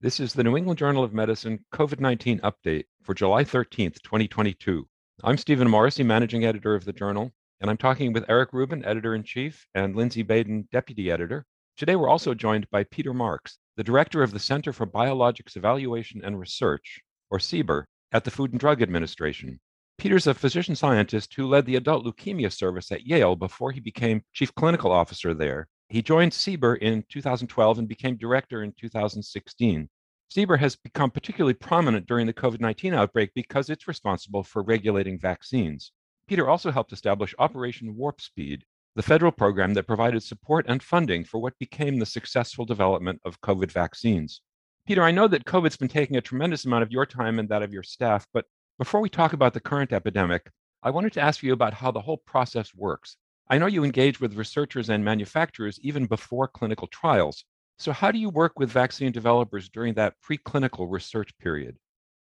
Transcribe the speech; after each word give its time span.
This 0.00 0.20
is 0.20 0.32
the 0.32 0.44
New 0.44 0.56
England 0.56 0.78
Journal 0.78 1.02
of 1.02 1.12
Medicine 1.12 1.64
COVID 1.74 1.98
19 1.98 2.38
update 2.42 2.84
for 3.02 3.14
July 3.14 3.42
13th, 3.42 4.00
2022. 4.02 4.86
I'm 5.24 5.36
Stephen 5.36 5.68
Morrissey, 5.68 6.04
managing 6.04 6.44
editor 6.44 6.76
of 6.76 6.84
the 6.84 6.92
journal, 6.92 7.32
and 7.60 7.68
I'm 7.68 7.76
talking 7.76 8.12
with 8.12 8.24
Eric 8.28 8.52
Rubin, 8.52 8.84
editor 8.84 9.16
in 9.16 9.24
chief, 9.24 9.66
and 9.74 9.96
Lindsay 9.96 10.22
Baden, 10.22 10.68
deputy 10.70 11.10
editor. 11.10 11.44
Today, 11.76 11.96
we're 11.96 12.08
also 12.08 12.32
joined 12.32 12.70
by 12.70 12.84
Peter 12.84 13.12
Marks, 13.12 13.58
the 13.76 13.82
director 13.82 14.22
of 14.22 14.30
the 14.30 14.38
Center 14.38 14.72
for 14.72 14.86
Biologics 14.86 15.56
Evaluation 15.56 16.24
and 16.24 16.38
Research, 16.38 17.00
or 17.28 17.40
CBER, 17.40 17.82
at 18.12 18.22
the 18.22 18.30
Food 18.30 18.52
and 18.52 18.60
Drug 18.60 18.80
Administration. 18.80 19.58
Peter's 19.98 20.28
a 20.28 20.34
physician 20.34 20.76
scientist 20.76 21.34
who 21.34 21.48
led 21.48 21.66
the 21.66 21.74
adult 21.74 22.04
leukemia 22.04 22.52
service 22.52 22.92
at 22.92 23.04
Yale 23.04 23.34
before 23.34 23.72
he 23.72 23.80
became 23.80 24.22
chief 24.32 24.54
clinical 24.54 24.92
officer 24.92 25.34
there 25.34 25.66
he 25.88 26.02
joined 26.02 26.32
CBER 26.32 26.78
in 26.78 27.04
2012 27.08 27.78
and 27.78 27.88
became 27.88 28.16
director 28.16 28.62
in 28.62 28.72
2016. 28.72 29.88
CBER 30.30 30.58
has 30.58 30.76
become 30.76 31.10
particularly 31.10 31.54
prominent 31.54 32.06
during 32.06 32.26
the 32.26 32.32
COVID 32.34 32.60
19 32.60 32.92
outbreak 32.92 33.30
because 33.34 33.70
it's 33.70 33.88
responsible 33.88 34.42
for 34.42 34.62
regulating 34.62 35.18
vaccines. 35.18 35.92
Peter 36.26 36.46
also 36.46 36.70
helped 36.70 36.92
establish 36.92 37.34
Operation 37.38 37.96
Warp 37.96 38.20
Speed, 38.20 38.64
the 38.96 39.02
federal 39.02 39.32
program 39.32 39.72
that 39.72 39.86
provided 39.86 40.22
support 40.22 40.66
and 40.68 40.82
funding 40.82 41.24
for 41.24 41.38
what 41.38 41.58
became 41.58 41.98
the 41.98 42.04
successful 42.04 42.66
development 42.66 43.20
of 43.24 43.40
COVID 43.40 43.72
vaccines. 43.72 44.42
Peter, 44.86 45.02
I 45.02 45.10
know 45.10 45.28
that 45.28 45.46
COVID's 45.46 45.76
been 45.78 45.88
taking 45.88 46.16
a 46.16 46.20
tremendous 46.20 46.66
amount 46.66 46.82
of 46.82 46.92
your 46.92 47.06
time 47.06 47.38
and 47.38 47.48
that 47.48 47.62
of 47.62 47.72
your 47.72 47.82
staff, 47.82 48.26
but 48.34 48.44
before 48.78 49.00
we 49.00 49.08
talk 49.08 49.32
about 49.32 49.54
the 49.54 49.60
current 49.60 49.92
epidemic, 49.92 50.50
I 50.82 50.90
wanted 50.90 51.14
to 51.14 51.20
ask 51.20 51.42
you 51.42 51.54
about 51.54 51.74
how 51.74 51.90
the 51.90 52.00
whole 52.00 52.18
process 52.18 52.74
works. 52.74 53.16
I 53.50 53.56
know 53.56 53.66
you 53.66 53.82
engage 53.82 54.20
with 54.20 54.34
researchers 54.34 54.90
and 54.90 55.02
manufacturers 55.02 55.78
even 55.80 56.04
before 56.04 56.48
clinical 56.48 56.86
trials. 56.88 57.44
So, 57.78 57.92
how 57.92 58.10
do 58.10 58.18
you 58.18 58.28
work 58.28 58.58
with 58.58 58.70
vaccine 58.70 59.10
developers 59.10 59.70
during 59.70 59.94
that 59.94 60.14
preclinical 60.20 60.90
research 60.90 61.30
period? 61.38 61.78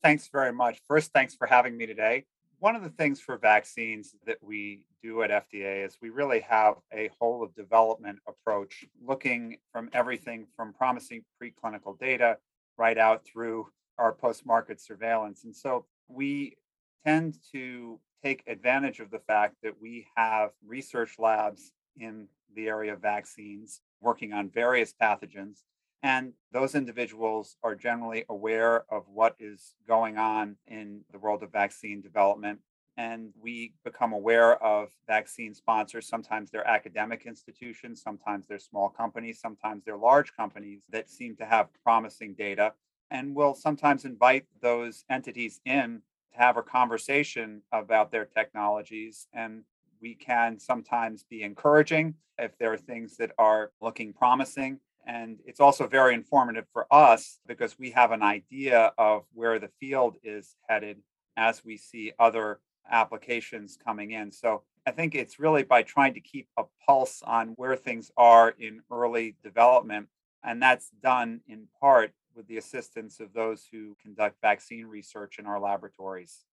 Thanks 0.02 0.28
very 0.28 0.52
much. 0.52 0.80
First, 0.86 1.12
thanks 1.12 1.34
for 1.34 1.46
having 1.46 1.76
me 1.76 1.86
today. 1.86 2.24
One 2.60 2.76
of 2.76 2.82
the 2.82 2.90
things 2.90 3.20
for 3.20 3.36
vaccines 3.36 4.14
that 4.26 4.38
we 4.42 4.82
do 5.02 5.22
at 5.22 5.30
FDA 5.30 5.84
is 5.84 5.96
we 6.00 6.10
really 6.10 6.40
have 6.40 6.74
a 6.92 7.10
whole 7.20 7.42
of 7.42 7.54
development 7.54 8.18
approach, 8.28 8.84
looking 9.04 9.58
from 9.72 9.90
everything 9.92 10.46
from 10.56 10.72
promising 10.72 11.24
preclinical 11.42 11.98
data 11.98 12.36
right 12.76 12.98
out 12.98 13.24
through 13.24 13.66
our 13.98 14.12
post 14.12 14.46
market 14.46 14.80
surveillance. 14.80 15.44
And 15.44 15.54
so 15.54 15.86
we 16.08 16.56
tend 17.04 17.36
to 17.52 18.00
take 18.22 18.42
advantage 18.46 19.00
of 19.00 19.10
the 19.10 19.18
fact 19.20 19.56
that 19.62 19.80
we 19.80 20.06
have 20.16 20.50
research 20.66 21.18
labs 21.18 21.72
in 21.98 22.26
the 22.54 22.68
area 22.68 22.92
of 22.92 23.00
vaccines 23.00 23.80
working 24.00 24.32
on 24.32 24.50
various 24.50 24.92
pathogens. 25.00 25.62
And 26.02 26.32
those 26.52 26.74
individuals 26.74 27.56
are 27.62 27.74
generally 27.74 28.24
aware 28.28 28.84
of 28.90 29.04
what 29.12 29.34
is 29.40 29.74
going 29.86 30.16
on 30.16 30.56
in 30.66 31.00
the 31.12 31.18
world 31.18 31.42
of 31.42 31.50
vaccine 31.50 32.00
development. 32.00 32.60
And 32.96 33.30
we 33.40 33.74
become 33.84 34.12
aware 34.12 34.62
of 34.62 34.90
vaccine 35.06 35.54
sponsors. 35.54 36.08
Sometimes 36.08 36.50
they're 36.50 36.66
academic 36.66 37.26
institutions, 37.26 38.02
sometimes 38.02 38.46
they're 38.46 38.58
small 38.58 38.88
companies, 38.88 39.40
sometimes 39.40 39.84
they're 39.84 39.96
large 39.96 40.34
companies 40.36 40.82
that 40.90 41.08
seem 41.08 41.36
to 41.36 41.44
have 41.44 41.68
promising 41.84 42.34
data. 42.34 42.72
And 43.10 43.34
we'll 43.34 43.54
sometimes 43.54 44.04
invite 44.04 44.46
those 44.60 45.04
entities 45.08 45.60
in 45.64 46.02
have 46.38 46.56
a 46.56 46.62
conversation 46.62 47.62
about 47.72 48.10
their 48.10 48.24
technologies. 48.24 49.26
And 49.32 49.64
we 50.00 50.14
can 50.14 50.58
sometimes 50.58 51.24
be 51.28 51.42
encouraging 51.42 52.14
if 52.38 52.56
there 52.58 52.72
are 52.72 52.78
things 52.78 53.16
that 53.16 53.32
are 53.38 53.72
looking 53.80 54.12
promising. 54.12 54.78
And 55.06 55.38
it's 55.44 55.60
also 55.60 55.88
very 55.88 56.14
informative 56.14 56.66
for 56.72 56.86
us 56.90 57.40
because 57.46 57.78
we 57.78 57.90
have 57.90 58.12
an 58.12 58.22
idea 58.22 58.92
of 58.98 59.24
where 59.32 59.58
the 59.58 59.70
field 59.80 60.16
is 60.22 60.54
headed 60.68 60.98
as 61.36 61.64
we 61.64 61.76
see 61.76 62.12
other 62.18 62.60
applications 62.90 63.78
coming 63.82 64.12
in. 64.12 64.30
So 64.30 64.62
I 64.86 64.90
think 64.90 65.14
it's 65.14 65.38
really 65.38 65.62
by 65.62 65.82
trying 65.82 66.14
to 66.14 66.20
keep 66.20 66.48
a 66.56 66.64
pulse 66.86 67.22
on 67.22 67.48
where 67.56 67.76
things 67.76 68.10
are 68.16 68.50
in 68.58 68.80
early 68.90 69.36
development. 69.42 70.08
And 70.44 70.62
that's 70.62 70.90
done 71.02 71.40
in 71.48 71.66
part 71.80 72.12
with 72.38 72.46
the 72.46 72.56
assistance 72.56 73.20
of 73.20 73.34
those 73.34 73.66
who 73.70 73.94
conduct 74.00 74.40
vaccine 74.40 74.86
research 74.86 75.38
in 75.38 75.44
our 75.44 75.60
laboratories. 75.60 76.44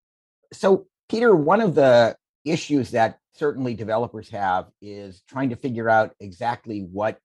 So, 0.52 0.88
Peter, 1.08 1.34
one 1.34 1.62
of 1.62 1.76
the 1.76 2.18
issues 2.44 2.92
that 2.92 3.20
certainly 3.34 3.76
developers 3.76 4.30
have 4.30 4.66
is 4.82 5.24
trying 5.30 5.50
to 5.52 5.56
figure 5.56 5.88
out 5.88 6.14
exactly 6.20 6.82
what 6.92 7.20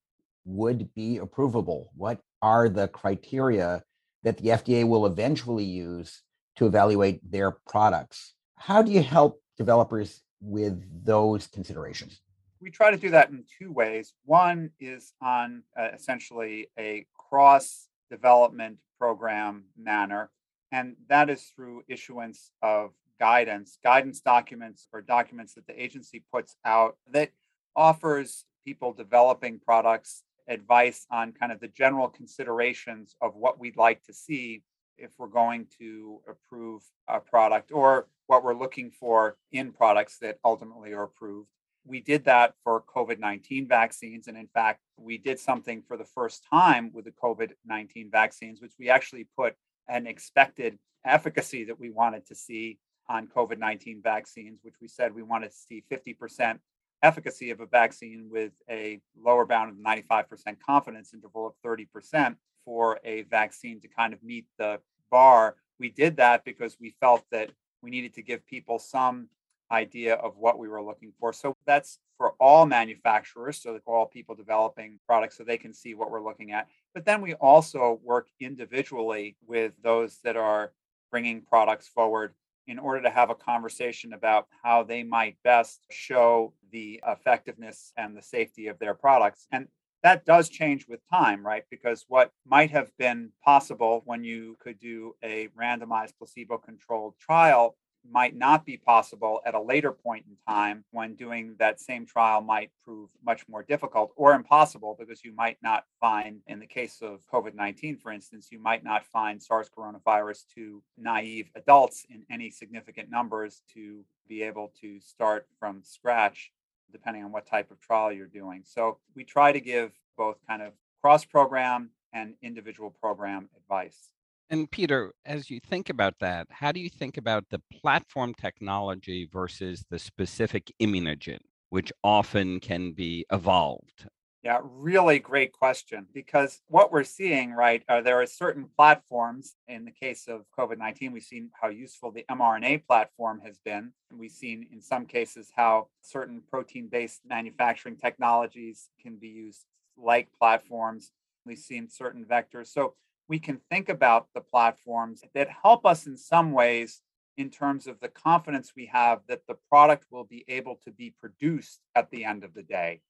would 0.44 0.94
be 0.94 1.19
approvable. 1.19 1.87
What 1.97 2.21
are 2.43 2.69
the 2.69 2.87
criteria 2.88 3.82
that 4.22 4.37
the 4.37 4.50
FDA 4.50 4.87
will 4.87 5.06
eventually 5.06 5.65
use 5.65 6.22
to 6.56 6.66
evaluate 6.66 7.21
their 7.28 7.53
products? 7.66 8.34
How 8.56 8.82
do 8.82 8.92
you 8.92 9.03
help 9.03 9.41
developers 9.56 10.21
with 10.41 10.82
those 11.04 11.47
considerations? 11.47 12.21
We 12.60 12.71
try 12.71 12.91
to 12.91 12.98
do 12.98 13.10
that 13.10 13.31
in 13.31 13.44
two 13.59 13.72
ways. 13.72 14.12
One 14.27 14.71
is 14.78 15.15
on 15.22 15.62
uh, 15.78 15.88
essentially 15.94 16.69
a 16.78 17.06
cross 17.15 17.88
development 18.10 18.78
program 18.98 19.65
manner. 19.78 20.31
And 20.72 20.97
that 21.09 21.31
is 21.31 21.53
through 21.54 21.84
issuance 21.88 22.53
of 22.62 22.91
guidance, 23.19 23.78
guidance 23.82 24.21
documents 24.21 24.88
or 24.93 25.03
documents 25.03 25.54
that 25.54 25.66
the 25.66 25.82
agency 25.82 26.25
puts 26.32 26.56
out 26.65 26.97
that 27.12 27.31
offers 27.76 28.44
people 28.65 28.93
developing 28.93 29.59
products 29.59 30.22
advice 30.48 31.06
on 31.10 31.32
kind 31.32 31.53
of 31.53 31.60
the 31.60 31.69
general 31.69 32.09
considerations 32.09 33.15
of 33.21 33.37
what 33.37 33.59
we'd 33.59 33.76
like 33.76 34.03
to 34.04 34.12
see 34.12 34.62
if 34.98 35.10
we're 35.19 35.27
going 35.27 35.66
to 35.78 36.21
approve 36.28 36.82
a 37.09 37.21
product 37.21 37.72
or 37.72 38.09
what 38.27 38.44
we're 38.44 38.54
looking 38.54 38.91
for 38.91 39.37
in 39.53 39.72
products 39.72 40.19
that 40.19 40.38
ultimately 40.44 40.92
are 40.92 41.04
approved 41.04 41.48
we 41.84 42.00
did 42.00 42.24
that 42.24 42.54
for 42.62 42.82
COVID 42.94 43.18
19 43.18 43.68
vaccines. 43.68 44.28
And 44.28 44.36
in 44.36 44.48
fact, 44.48 44.80
we 44.96 45.18
did 45.18 45.38
something 45.38 45.82
for 45.86 45.96
the 45.96 46.04
first 46.04 46.44
time 46.50 46.91
with 46.92 47.04
the 47.04 47.12
COVID 47.12 47.50
19 47.66 48.10
vaccines, 48.10 48.60
which 48.60 48.74
we 48.78 48.91
actually 48.91 49.26
put 49.36 49.54
an 49.88 50.06
expected 50.06 50.78
efficacy 51.04 51.64
that 51.64 51.80
we 51.80 51.91
wanted 51.91 52.26
to 52.26 52.34
see 52.34 52.78
on 53.08 53.26
COVID 53.26 53.58
19 53.58 54.00
vaccines, 54.02 54.60
which 54.62 54.76
we 54.80 54.88
said 54.88 55.14
we 55.14 55.22
wanted 55.22 55.50
to 55.50 55.56
see 55.56 55.84
50% 55.91 56.58
efficacy 57.02 57.50
of 57.50 57.60
a 57.60 57.66
vaccine 57.66 58.28
with 58.30 58.52
a 58.68 59.00
lower 59.18 59.47
bound 59.47 59.70
of 59.70 59.76
95% 59.76 60.24
confidence 60.64 61.14
interval 61.14 61.47
of 61.47 61.54
30% 61.64 62.36
for 62.64 63.00
a 63.04 63.22
vaccine 63.22 63.80
to 63.80 63.88
kind 63.88 64.12
of 64.12 64.22
meet 64.22 64.47
the 64.58 64.78
bar. 65.10 65.56
We 65.78 65.88
did 65.88 66.18
that 66.18 66.44
because 66.44 66.76
we 66.78 66.94
felt 67.00 67.24
that 67.32 67.50
we 67.82 67.91
needed 67.91 68.14
to 68.14 68.22
give 68.22 68.47
people 68.47 68.78
some 68.78 69.28
idea 69.70 70.14
of 70.14 70.36
what 70.36 70.58
we 70.58 70.69
were 70.69 70.82
looking 70.82 71.12
for. 71.19 71.32
So 71.32 71.54
that's 71.66 71.98
for 72.19 72.34
all 72.41 72.66
manufacturers, 72.66 73.62
so 73.62 73.78
all 73.86 74.06
people 74.06 74.34
developing 74.34 74.98
products 75.06 75.36
so 75.36 75.44
they 75.44 75.56
can 75.56 75.72
see 75.72 75.94
what 75.94 76.10
we're 76.10 76.22
looking 76.22 76.53
at. 76.53 76.69
But 76.94 77.04
then 77.04 77.22
we 77.22 77.34
also 77.34 78.00
work 78.03 78.28
individually 78.41 79.36
with 79.47 79.72
those 79.82 80.19
that 80.25 80.36
are 80.36 80.72
bringing 81.10 81.42
products 81.42 81.88
forward 81.88 82.34
in 82.66 82.78
order 82.78 83.03
to 83.03 83.10
have 83.10 83.30
a 83.30 83.34
conversation 83.34 84.12
about 84.12 84.47
how 84.62 84.82
they 84.82 85.03
might 85.03 85.36
best 85.42 85.80
show 85.91 86.53
the 86.70 87.00
effectiveness 87.06 87.92
and 87.97 88.16
the 88.16 88.22
safety 88.22 88.69
of 88.69 88.78
their 88.78 88.94
products. 88.94 89.47
And 89.50 89.66
that 90.03 90.25
does 90.25 90.48
change 90.48 90.86
with 90.88 91.00
time, 91.10 91.44
right? 91.44 91.64
Because 91.70 92.04
what 92.09 92.32
might 92.47 92.70
have 92.70 92.91
been 92.97 93.30
possible 93.44 94.03
when 94.04 94.25
you 94.25 94.56
could 94.60 94.78
do 94.78 95.14
a 95.22 95.48
randomized 95.59 96.12
placebo 96.19 96.59
controlled 96.59 97.14
trial 97.19 97.76
might 98.08 98.36
not 98.36 98.64
be 98.64 98.76
possible 98.76 99.40
at 99.44 99.54
a 99.54 99.60
later 99.60 99.92
point 99.92 100.24
in 100.28 100.36
time 100.48 100.84
when 100.90 101.14
doing 101.14 101.54
that 101.58 101.80
same 101.80 102.06
trial 102.06 102.40
might 102.40 102.70
prove 102.84 103.10
much 103.24 103.46
more 103.48 103.62
difficult 103.62 104.12
or 104.16 104.32
impossible 104.34 104.96
because 104.98 105.24
you 105.24 105.32
might 105.34 105.58
not 105.62 105.84
find, 106.00 106.40
in 106.46 106.58
the 106.58 106.66
case 106.66 106.98
of 107.02 107.20
COVID 107.32 107.54
19, 107.54 107.96
for 107.96 108.12
instance, 108.12 108.48
you 108.50 108.58
might 108.58 108.84
not 108.84 109.04
find 109.04 109.42
SARS 109.42 109.70
coronavirus 109.70 110.44
2 110.54 110.82
naive 110.98 111.50
adults 111.54 112.06
in 112.10 112.24
any 112.30 112.50
significant 112.50 113.10
numbers 113.10 113.62
to 113.74 114.04
be 114.28 114.42
able 114.42 114.72
to 114.80 115.00
start 115.00 115.46
from 115.58 115.82
scratch, 115.82 116.53
depending 116.92 117.24
on 117.24 117.32
what 117.32 117.46
type 117.46 117.70
of 117.70 117.80
trial 117.80 118.12
you're 118.12 118.26
doing. 118.26 118.62
So 118.64 118.98
we 119.14 119.24
try 119.24 119.53
to 119.53 119.60
give 119.60 119.92
both 120.16 120.36
kind 120.48 120.62
of 120.62 120.72
cross 121.00 121.24
program 121.24 121.91
and 122.12 122.34
individual 122.42 122.91
program 122.91 123.48
advice. 123.56 124.10
And 124.50 124.68
Peter, 124.68 125.12
as 125.24 125.48
you 125.48 125.60
think 125.60 125.91
about 125.91 126.14
that, 126.20 126.48
how 126.50 126.72
do 126.72 126.80
you 126.80 126.91
think 126.91 127.16
about 127.16 127.44
the 127.50 127.62
platform 127.80 128.34
technology 128.34 129.28
versus 129.32 129.84
the 129.91 129.98
specific 129.98 130.72
immunogen, 130.82 131.38
which 131.68 131.92
often 132.02 132.58
can 132.58 132.91
be 132.92 133.24
evolved? 133.30 134.08
Yeah, 134.42 134.58
really 134.64 135.20
great 135.20 135.52
question. 135.52 136.06
Because 136.12 136.62
what 136.66 136.91
we're 136.91 137.04
seeing, 137.04 137.52
right, 137.52 137.84
are 137.88 138.02
there 138.02 138.20
are 138.20 138.26
certain 138.26 138.68
platforms. 138.76 139.54
In 139.68 139.84
the 139.84 139.92
case 139.92 140.26
of 140.26 140.47
COVID 140.58 140.78
19, 140.78 141.12
we've 141.12 141.22
seen 141.22 141.50
how 141.60 141.68
useful 141.68 142.10
the 142.10 142.24
mRNA 142.28 142.86
platform 142.86 143.41
has 143.44 143.58
been. 143.64 143.92
And 144.10 144.18
we've 144.18 144.32
seen 144.32 144.66
in 144.72 144.80
some 144.80 145.06
cases 145.06 145.53
how 145.54 145.88
certain 146.00 146.42
protein 146.50 146.88
based 146.88 147.20
manufacturing 147.24 147.98
technologies 147.98 148.88
can 149.00 149.16
be 149.16 149.28
used 149.28 149.64
like 149.96 150.28
platforms. 150.36 151.12
We've 151.46 151.58
seen 151.58 151.88
certain 151.88 152.24
vectors. 152.24 152.66
So 152.68 152.94
we 153.30 153.38
can 153.38 153.60
think 153.71 153.88
about 153.88 154.27
the 154.34 154.41
platforms 154.41 155.22
that 155.34 155.48
help 155.62 155.86
us 155.86 156.04
in 156.04 156.16
some 156.16 156.50
ways 156.50 157.00
in 157.36 157.48
terms 157.48 157.86
of 157.86 158.00
the 158.00 158.09
confidence 158.09 158.72
we 158.74 158.86
have 158.86 159.21
that 159.28 159.42
the 159.47 159.56
product 159.68 160.04
will 160.10 160.24
be 160.24 160.44
able 160.48 160.80
to 160.84 160.91
be 160.91 161.15
produced 161.21 161.78
at 161.94 162.10
the 162.10 162.24
end 162.24 162.42
of 162.42 162.53
the 162.54 162.62
day. 162.65 163.00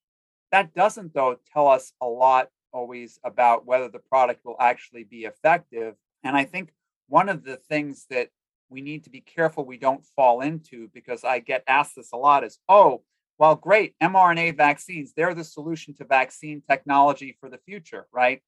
That 0.52 0.74
doesn't, 0.74 1.14
though, 1.14 1.38
tell 1.50 1.68
us 1.68 1.94
a 2.02 2.06
lot 2.06 2.50
always 2.70 3.18
about 3.24 3.64
whether 3.64 3.88
the 3.88 3.98
product 3.98 4.44
will 4.44 4.56
actually 4.60 5.04
be 5.04 5.24
effective. 5.24 5.94
And 6.22 6.36
I 6.36 6.44
think 6.44 6.74
one 7.08 7.30
of 7.30 7.42
the 7.42 7.56
things 7.56 8.04
that 8.10 8.28
we 8.68 8.82
need 8.82 9.04
to 9.04 9.10
be 9.10 9.22
careful 9.22 9.64
we 9.64 9.78
don't 9.78 10.04
fall 10.04 10.42
into, 10.42 10.90
because 10.92 11.24
I 11.24 11.38
get 11.38 11.64
asked 11.66 11.96
this 11.96 12.12
a 12.12 12.18
lot, 12.18 12.44
is 12.44 12.58
oh, 12.68 13.02
well, 13.38 13.54
great, 13.54 13.94
mRNA 14.02 14.58
vaccines, 14.58 15.14
they're 15.16 15.32
the 15.32 15.44
solution 15.44 15.94
to 15.94 16.04
vaccine 16.04 16.60
technology 16.68 17.38
for 17.40 17.48
the 17.48 17.56
future, 17.56 18.06
right? 18.12 18.42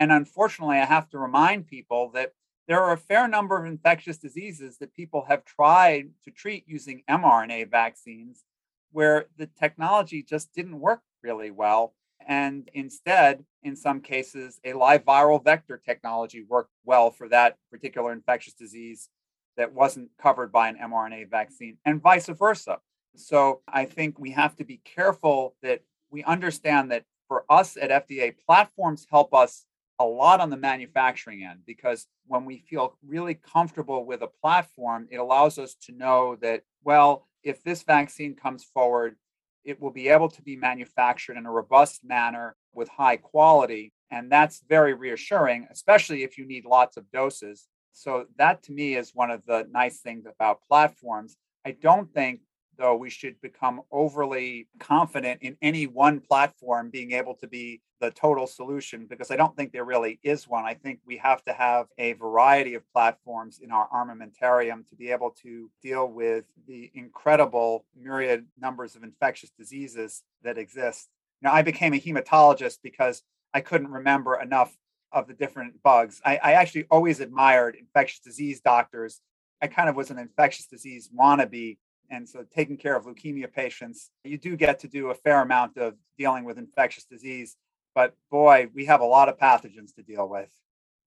And 0.00 0.12
unfortunately, 0.12 0.78
I 0.78 0.84
have 0.84 1.08
to 1.10 1.18
remind 1.18 1.66
people 1.66 2.10
that 2.14 2.32
there 2.66 2.80
are 2.80 2.92
a 2.92 2.98
fair 2.98 3.28
number 3.28 3.58
of 3.58 3.66
infectious 3.66 4.16
diseases 4.16 4.78
that 4.78 4.94
people 4.94 5.26
have 5.28 5.44
tried 5.44 6.10
to 6.24 6.30
treat 6.30 6.64
using 6.66 7.02
mRNA 7.08 7.70
vaccines 7.70 8.44
where 8.92 9.26
the 9.36 9.46
technology 9.46 10.22
just 10.22 10.54
didn't 10.54 10.80
work 10.80 11.00
really 11.22 11.50
well. 11.50 11.94
And 12.26 12.70
instead, 12.72 13.44
in 13.62 13.76
some 13.76 14.00
cases, 14.00 14.60
a 14.64 14.72
live 14.72 15.04
viral 15.04 15.42
vector 15.42 15.76
technology 15.84 16.42
worked 16.48 16.72
well 16.84 17.10
for 17.10 17.28
that 17.28 17.58
particular 17.70 18.12
infectious 18.12 18.54
disease 18.54 19.10
that 19.56 19.72
wasn't 19.72 20.10
covered 20.20 20.50
by 20.50 20.68
an 20.68 20.78
mRNA 20.82 21.30
vaccine, 21.30 21.76
and 21.84 22.02
vice 22.02 22.28
versa. 22.28 22.78
So 23.16 23.60
I 23.68 23.84
think 23.84 24.18
we 24.18 24.30
have 24.32 24.56
to 24.56 24.64
be 24.64 24.80
careful 24.84 25.54
that 25.62 25.82
we 26.10 26.24
understand 26.24 26.90
that 26.90 27.04
for 27.28 27.44
us 27.48 27.76
at 27.76 28.08
FDA, 28.08 28.34
platforms 28.46 29.06
help 29.10 29.34
us 29.34 29.66
a 29.98 30.04
lot 30.04 30.40
on 30.40 30.50
the 30.50 30.56
manufacturing 30.56 31.44
end 31.44 31.60
because 31.66 32.06
when 32.26 32.44
we 32.44 32.58
feel 32.58 32.98
really 33.06 33.34
comfortable 33.34 34.04
with 34.04 34.22
a 34.22 34.26
platform, 34.26 35.06
it 35.10 35.16
allows 35.16 35.58
us 35.58 35.74
to 35.86 35.92
know 35.92 36.36
that, 36.40 36.62
well, 36.82 37.28
if 37.42 37.62
this 37.62 37.82
vaccine 37.82 38.34
comes 38.34 38.64
forward, 38.64 39.16
it 39.64 39.80
will 39.80 39.90
be 39.90 40.08
able 40.08 40.28
to 40.28 40.42
be 40.42 40.56
manufactured 40.56 41.36
in 41.36 41.46
a 41.46 41.50
robust 41.50 42.04
manner 42.04 42.56
with 42.74 42.88
high 42.88 43.16
quality. 43.16 43.92
And 44.10 44.30
that's 44.30 44.62
very 44.68 44.94
reassuring, 44.94 45.68
especially 45.70 46.22
if 46.22 46.38
you 46.38 46.46
need 46.46 46.64
lots 46.64 46.96
of 46.96 47.10
doses. 47.10 47.66
So, 47.92 48.26
that 48.38 48.62
to 48.64 48.72
me 48.72 48.96
is 48.96 49.14
one 49.14 49.30
of 49.30 49.44
the 49.46 49.66
nice 49.70 50.00
things 50.00 50.26
about 50.26 50.62
platforms. 50.62 51.36
I 51.64 51.70
don't 51.70 52.12
think 52.12 52.40
though 52.76 52.96
we 52.96 53.10
should 53.10 53.40
become 53.40 53.82
overly 53.90 54.68
confident 54.78 55.42
in 55.42 55.56
any 55.62 55.86
one 55.86 56.20
platform 56.20 56.90
being 56.90 57.12
able 57.12 57.34
to 57.36 57.46
be 57.46 57.80
the 58.00 58.10
total 58.10 58.46
solution 58.46 59.06
because 59.06 59.30
I 59.30 59.36
don't 59.36 59.56
think 59.56 59.72
there 59.72 59.84
really 59.84 60.18
is 60.22 60.48
one. 60.48 60.64
I 60.64 60.74
think 60.74 61.00
we 61.06 61.16
have 61.18 61.42
to 61.44 61.52
have 61.52 61.86
a 61.98 62.12
variety 62.14 62.74
of 62.74 62.82
platforms 62.92 63.60
in 63.62 63.70
our 63.70 63.88
armamentarium 63.88 64.86
to 64.88 64.96
be 64.96 65.10
able 65.10 65.30
to 65.42 65.70
deal 65.82 66.06
with 66.06 66.44
the 66.66 66.90
incredible 66.94 67.84
myriad 67.98 68.46
numbers 68.60 68.96
of 68.96 69.04
infectious 69.04 69.50
diseases 69.58 70.22
that 70.42 70.58
exist. 70.58 71.08
Now, 71.40 71.52
I 71.52 71.62
became 71.62 71.94
a 71.94 72.00
hematologist 72.00 72.78
because 72.82 73.22
I 73.52 73.60
couldn't 73.60 73.90
remember 73.90 74.40
enough 74.40 74.76
of 75.12 75.28
the 75.28 75.34
different 75.34 75.82
bugs. 75.82 76.20
I, 76.24 76.38
I 76.42 76.52
actually 76.52 76.86
always 76.90 77.20
admired 77.20 77.76
infectious 77.76 78.20
disease 78.20 78.60
doctors. 78.60 79.20
I 79.62 79.68
kind 79.68 79.88
of 79.88 79.96
was 79.96 80.10
an 80.10 80.18
infectious 80.18 80.66
disease 80.66 81.08
wannabe 81.16 81.78
and 82.10 82.28
so 82.28 82.44
taking 82.54 82.76
care 82.76 82.96
of 82.96 83.06
leukemia 83.06 83.52
patients, 83.52 84.10
you 84.24 84.38
do 84.38 84.56
get 84.56 84.78
to 84.80 84.88
do 84.88 85.10
a 85.10 85.14
fair 85.14 85.40
amount 85.40 85.76
of 85.76 85.94
dealing 86.18 86.44
with 86.44 86.58
infectious 86.58 87.04
disease. 87.04 87.56
But 87.94 88.14
boy, 88.30 88.68
we 88.74 88.86
have 88.86 89.00
a 89.00 89.04
lot 89.04 89.28
of 89.28 89.38
pathogens 89.38 89.94
to 89.96 90.02
deal 90.02 90.28
with. 90.28 90.50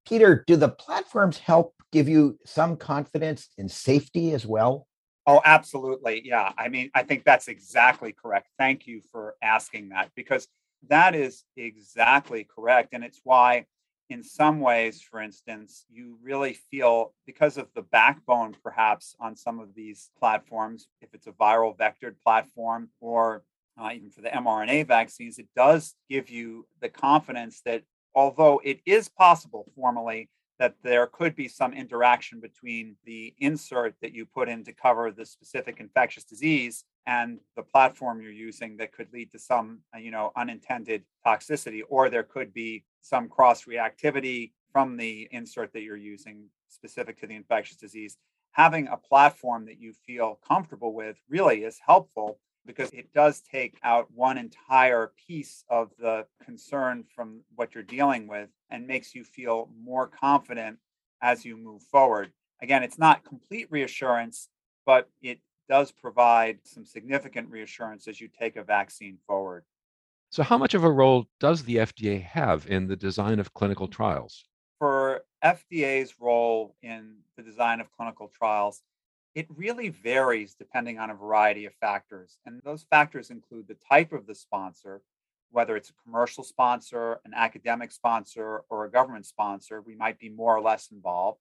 Peter, 0.08 0.44
do 0.48 0.56
the 0.56 0.70
platforms 0.70 1.38
help 1.38 1.74
give 1.92 2.08
you 2.08 2.38
some 2.46 2.78
confidence 2.78 3.50
in 3.58 3.68
safety 3.68 4.34
as 4.34 4.46
well? 4.46 4.88
Oh, 5.26 5.42
absolutely. 5.44 6.22
Yeah. 6.26 6.54
I 6.58 6.70
mean, 6.70 6.90
I 6.96 7.04
think 7.04 7.26
that's 7.26 7.50
exactly 7.50 8.14
correct. 8.14 8.48
Thank 8.58 8.88
you 8.88 9.02
for 9.12 9.36
asking 9.42 9.90
that 9.90 10.10
because 10.16 10.48
that 10.88 11.16
is 11.16 11.44
exactly 11.58 12.46
correct. 12.46 12.94
And 12.94 13.04
it's 13.04 13.20
why 13.24 13.66
in 14.10 14.24
some 14.24 14.60
ways, 14.60 15.02
for 15.02 15.22
instance, 15.22 15.86
you 15.90 16.18
really 16.22 16.54
feel 16.54 17.14
because 17.26 17.58
of 17.58 17.68
the 17.76 17.82
backbone, 17.82 18.56
perhaps, 18.64 19.16
on 19.20 19.36
some 19.36 19.60
of 19.60 19.76
these 19.76 20.10
platforms, 20.18 20.88
if 21.02 21.14
it's 21.14 21.28
a 21.28 21.32
viral 21.32 21.78
vectored 21.78 22.16
platform 22.24 22.90
or 23.02 23.44
uh, 23.80 23.90
even 23.94 24.10
for 24.10 24.22
the 24.22 24.30
mRNA 24.30 24.88
vaccines, 24.88 25.38
it 25.38 25.48
does 25.56 25.94
give 26.10 26.30
you 26.30 26.66
the 26.82 26.90
confidence 26.90 27.62
that 27.66 27.84
although 28.16 28.60
it 28.64 28.80
is 28.86 29.08
possible 29.10 29.66
formally 29.76 30.30
that 30.60 30.76
there 30.84 31.08
could 31.08 31.36
be 31.36 31.48
some 31.48 31.74
interaction 31.74 32.40
between 32.40 32.96
the 33.06 33.34
insert 33.40 33.96
that 34.02 34.14
you 34.14 34.26
put 34.26 34.50
in 34.50 34.64
to 34.64 34.74
cover 34.74 35.12
the 35.12 35.26
specific 35.26 35.80
infectious 35.80 36.24
disease 36.24 36.86
and 37.06 37.40
the 37.56 37.64
platform 37.64 38.22
you're 38.22 38.32
using 38.32 38.78
that 38.78 38.92
could 38.92 39.12
lead 39.14 39.32
to 39.32 39.40
some 39.40 39.80
uh, 39.96 40.00
you 40.00 40.12
know 40.12 40.32
unintended 40.36 41.04
toxicity 41.26 41.82
or 41.90 42.10
there 42.10 42.24
could 42.24 42.54
be 42.54 42.84
some 43.02 43.30
cross 43.30 43.66
reactivity 43.66 44.52
from 44.72 44.98
the 44.98 45.28
insert 45.32 45.72
that 45.74 45.82
you're 45.82 45.96
using 45.96 46.46
specific 46.68 47.18
to 47.20 47.28
the 47.28 47.36
infectious 47.36 47.78
disease. 47.78 48.18
Having 48.52 48.88
a 48.88 48.98
platform 48.98 49.66
that 49.66 49.80
you 49.80 49.94
feel 50.06 50.40
comfortable 50.48 50.94
with 50.94 51.18
really 51.30 51.64
is 51.64 51.80
helpful 51.86 52.40
because 52.68 52.92
it 52.92 53.12
does 53.14 53.42
take 53.42 53.78
out 53.84 54.12
one 54.14 54.38
entire 54.38 55.12
piece 55.28 55.64
of 55.70 55.90
the 55.98 56.26
concern 56.44 57.06
from 57.16 57.42
what 57.56 57.74
you're 57.74 57.84
dealing 57.84 58.28
with 58.28 58.50
and 58.70 58.86
makes 58.86 59.16
you 59.16 59.24
feel 59.24 59.70
more 59.82 60.08
confident 60.08 60.78
as 61.22 61.46
you 61.46 61.58
move 61.58 61.82
forward. 61.84 62.32
Again, 62.62 62.84
it's 62.84 63.00
not 63.00 63.24
complete 63.24 63.68
reassurance, 63.72 64.50
but 64.86 65.10
it 65.22 65.40
does 65.70 65.92
provide 65.92 66.60
some 66.64 66.86
significant 66.86 67.50
reassurance 67.50 68.08
as 68.08 68.22
you 68.22 68.28
take 68.28 68.56
a 68.56 68.64
vaccine 68.64 69.18
forward. 69.26 69.64
So, 70.30 70.44
how 70.44 70.58
much 70.58 70.74
of 70.74 70.84
a 70.84 70.92
role 70.92 71.26
does 71.40 71.64
the 71.64 71.78
FDA 71.78 72.22
have 72.22 72.68
in 72.68 72.88
the 72.88 72.98
design 72.98 73.40
of 73.40 73.54
clinical 73.54 73.88
trials? 73.88 74.46
For 74.80 75.22
FDA's 75.44 76.16
role 76.20 76.76
in 76.82 77.16
the 77.38 77.44
design 77.44 77.80
of 77.80 77.92
clinical 77.92 78.32
trials, 78.38 78.82
it 79.38 79.46
really 79.56 79.90
varies 79.90 80.56
depending 80.56 80.98
on 80.98 81.12
a 81.12 81.14
variety 81.14 81.66
of 81.66 81.74
factors. 81.76 82.40
And 82.48 82.60
those 82.64 82.88
factors 82.90 83.30
include 83.30 83.68
the 83.68 83.78
type 83.88 84.12
of 84.12 84.26
the 84.26 84.34
sponsor, 84.34 85.04
whether 85.52 85.76
it's 85.76 85.92
a 85.92 86.04
commercial 86.04 86.44
sponsor, 86.44 87.20
an 87.24 87.34
academic 87.36 87.92
sponsor, 87.92 88.64
or 88.68 88.86
a 88.86 88.90
government 88.90 89.28
sponsor, 89.28 89.80
we 89.80 89.96
might 89.96 90.18
be 90.18 90.28
more 90.28 90.58
or 90.58 90.62
less 90.62 90.90
involved. 90.92 91.38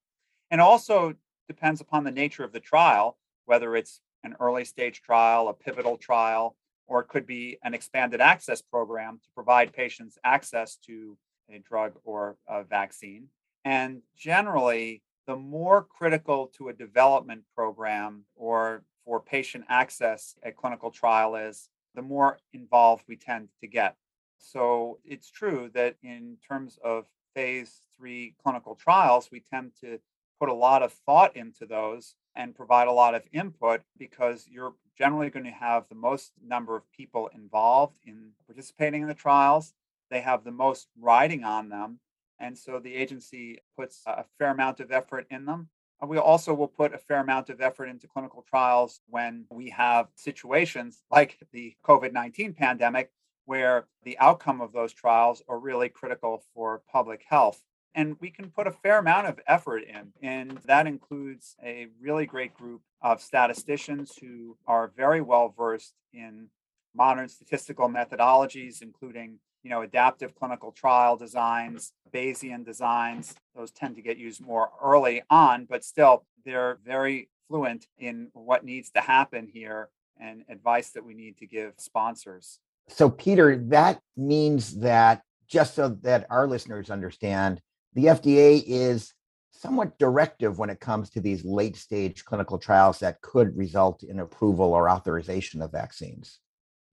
And 0.50 0.60
also 0.60 1.14
depends 1.48 1.80
upon 1.80 2.04
the 2.04 2.10
nature 2.10 2.44
of 2.44 2.52
the 2.52 2.60
trial, 2.60 3.16
whether 3.46 3.74
it's 3.74 4.02
an 4.24 4.36
early 4.40 4.66
stage 4.66 5.00
trial, 5.00 5.48
a 5.48 5.54
pivotal 5.54 5.96
trial, 5.96 6.54
or 6.86 7.00
it 7.00 7.08
could 7.08 7.26
be 7.26 7.56
an 7.64 7.72
expanded 7.72 8.20
access 8.20 8.60
program 8.60 9.20
to 9.22 9.28
provide 9.34 9.72
patients 9.72 10.18
access 10.22 10.76
to 10.84 11.16
a 11.50 11.60
drug 11.60 11.94
or 12.04 12.36
a 12.46 12.62
vaccine. 12.62 13.28
And 13.64 14.02
generally, 14.14 15.00
the 15.26 15.36
more 15.36 15.82
critical 15.82 16.50
to 16.56 16.68
a 16.68 16.72
development 16.72 17.42
program 17.54 18.24
or 18.36 18.82
for 19.04 19.20
patient 19.20 19.64
access 19.68 20.36
a 20.42 20.52
clinical 20.52 20.90
trial 20.90 21.36
is, 21.36 21.68
the 21.94 22.02
more 22.02 22.38
involved 22.52 23.04
we 23.08 23.16
tend 23.16 23.48
to 23.60 23.66
get. 23.66 23.96
So 24.38 24.98
it's 25.04 25.30
true 25.30 25.70
that 25.74 25.96
in 26.02 26.36
terms 26.46 26.78
of 26.84 27.06
phase 27.34 27.82
three 27.96 28.34
clinical 28.42 28.74
trials, 28.74 29.30
we 29.30 29.40
tend 29.40 29.72
to 29.80 29.98
put 30.38 30.48
a 30.48 30.54
lot 30.54 30.82
of 30.82 30.92
thought 30.92 31.36
into 31.36 31.66
those 31.66 32.14
and 32.34 32.54
provide 32.54 32.88
a 32.88 32.92
lot 32.92 33.14
of 33.14 33.22
input 33.32 33.80
because 33.98 34.46
you're 34.50 34.74
generally 34.96 35.30
going 35.30 35.44
to 35.44 35.50
have 35.50 35.88
the 35.88 35.94
most 35.94 36.32
number 36.44 36.76
of 36.76 36.90
people 36.92 37.30
involved 37.34 37.98
in 38.04 38.32
participating 38.46 39.02
in 39.02 39.08
the 39.08 39.14
trials. 39.14 39.74
They 40.10 40.20
have 40.20 40.44
the 40.44 40.52
most 40.52 40.88
riding 40.98 41.44
on 41.44 41.68
them. 41.68 42.00
And 42.38 42.56
so 42.56 42.78
the 42.78 42.94
agency 42.94 43.58
puts 43.76 44.02
a 44.06 44.24
fair 44.38 44.50
amount 44.50 44.80
of 44.80 44.92
effort 44.92 45.26
in 45.30 45.46
them. 45.46 45.68
We 46.06 46.18
also 46.18 46.52
will 46.52 46.68
put 46.68 46.94
a 46.94 46.98
fair 46.98 47.20
amount 47.20 47.48
of 47.48 47.60
effort 47.60 47.86
into 47.86 48.06
clinical 48.06 48.44
trials 48.46 49.00
when 49.08 49.46
we 49.50 49.70
have 49.70 50.08
situations 50.14 51.02
like 51.10 51.38
the 51.52 51.74
COVID 51.84 52.12
19 52.12 52.52
pandemic, 52.52 53.10
where 53.46 53.86
the 54.02 54.18
outcome 54.18 54.60
of 54.60 54.72
those 54.72 54.92
trials 54.92 55.42
are 55.48 55.58
really 55.58 55.88
critical 55.88 56.42
for 56.54 56.82
public 56.92 57.24
health 57.26 57.62
and 57.96 58.16
we 58.20 58.30
can 58.30 58.50
put 58.50 58.66
a 58.66 58.70
fair 58.70 58.98
amount 58.98 59.26
of 59.26 59.40
effort 59.48 59.82
in. 59.82 60.12
And 60.22 60.58
that 60.66 60.86
includes 60.86 61.56
a 61.64 61.86
really 61.98 62.26
great 62.26 62.54
group 62.54 62.82
of 63.00 63.22
statisticians 63.22 64.12
who 64.20 64.58
are 64.66 64.92
very 64.94 65.22
well 65.22 65.52
versed 65.56 65.94
in 66.12 66.48
modern 66.94 67.28
statistical 67.28 67.88
methodologies, 67.88 68.82
including 68.82 69.38
you 69.66 69.70
know, 69.70 69.82
adaptive 69.82 70.32
clinical 70.36 70.70
trial 70.70 71.16
designs, 71.16 71.92
Bayesian 72.14 72.64
designs. 72.64 73.34
Those 73.56 73.72
tend 73.72 73.96
to 73.96 74.00
get 74.00 74.16
used 74.16 74.40
more 74.40 74.70
early 74.80 75.24
on, 75.28 75.66
but 75.68 75.82
still 75.82 76.24
they're 76.44 76.78
very 76.84 77.28
fluent 77.48 77.88
in 77.98 78.28
what 78.32 78.64
needs 78.64 78.90
to 78.90 79.00
happen 79.00 79.48
here 79.52 79.88
and 80.20 80.44
advice 80.48 80.90
that 80.90 81.04
we 81.04 81.14
need 81.14 81.36
to 81.38 81.48
give 81.48 81.72
sponsors. 81.78 82.60
So, 82.86 83.10
Peter, 83.10 83.56
that 83.70 83.98
means 84.16 84.78
that 84.78 85.22
just 85.48 85.74
so 85.74 85.88
that 86.02 86.28
our 86.30 86.46
listeners 86.46 86.88
understand, 86.88 87.60
the 87.94 88.04
FDA 88.04 88.62
is 88.64 89.14
somewhat 89.50 89.98
directive 89.98 90.60
when 90.60 90.70
it 90.70 90.78
comes 90.78 91.10
to 91.10 91.20
these 91.20 91.44
late 91.44 91.74
stage 91.74 92.24
clinical 92.24 92.58
trials 92.58 93.00
that 93.00 93.20
could 93.20 93.56
result 93.56 94.04
in 94.04 94.20
approval 94.20 94.74
or 94.74 94.88
authorization 94.88 95.60
of 95.60 95.72
vaccines? 95.72 96.38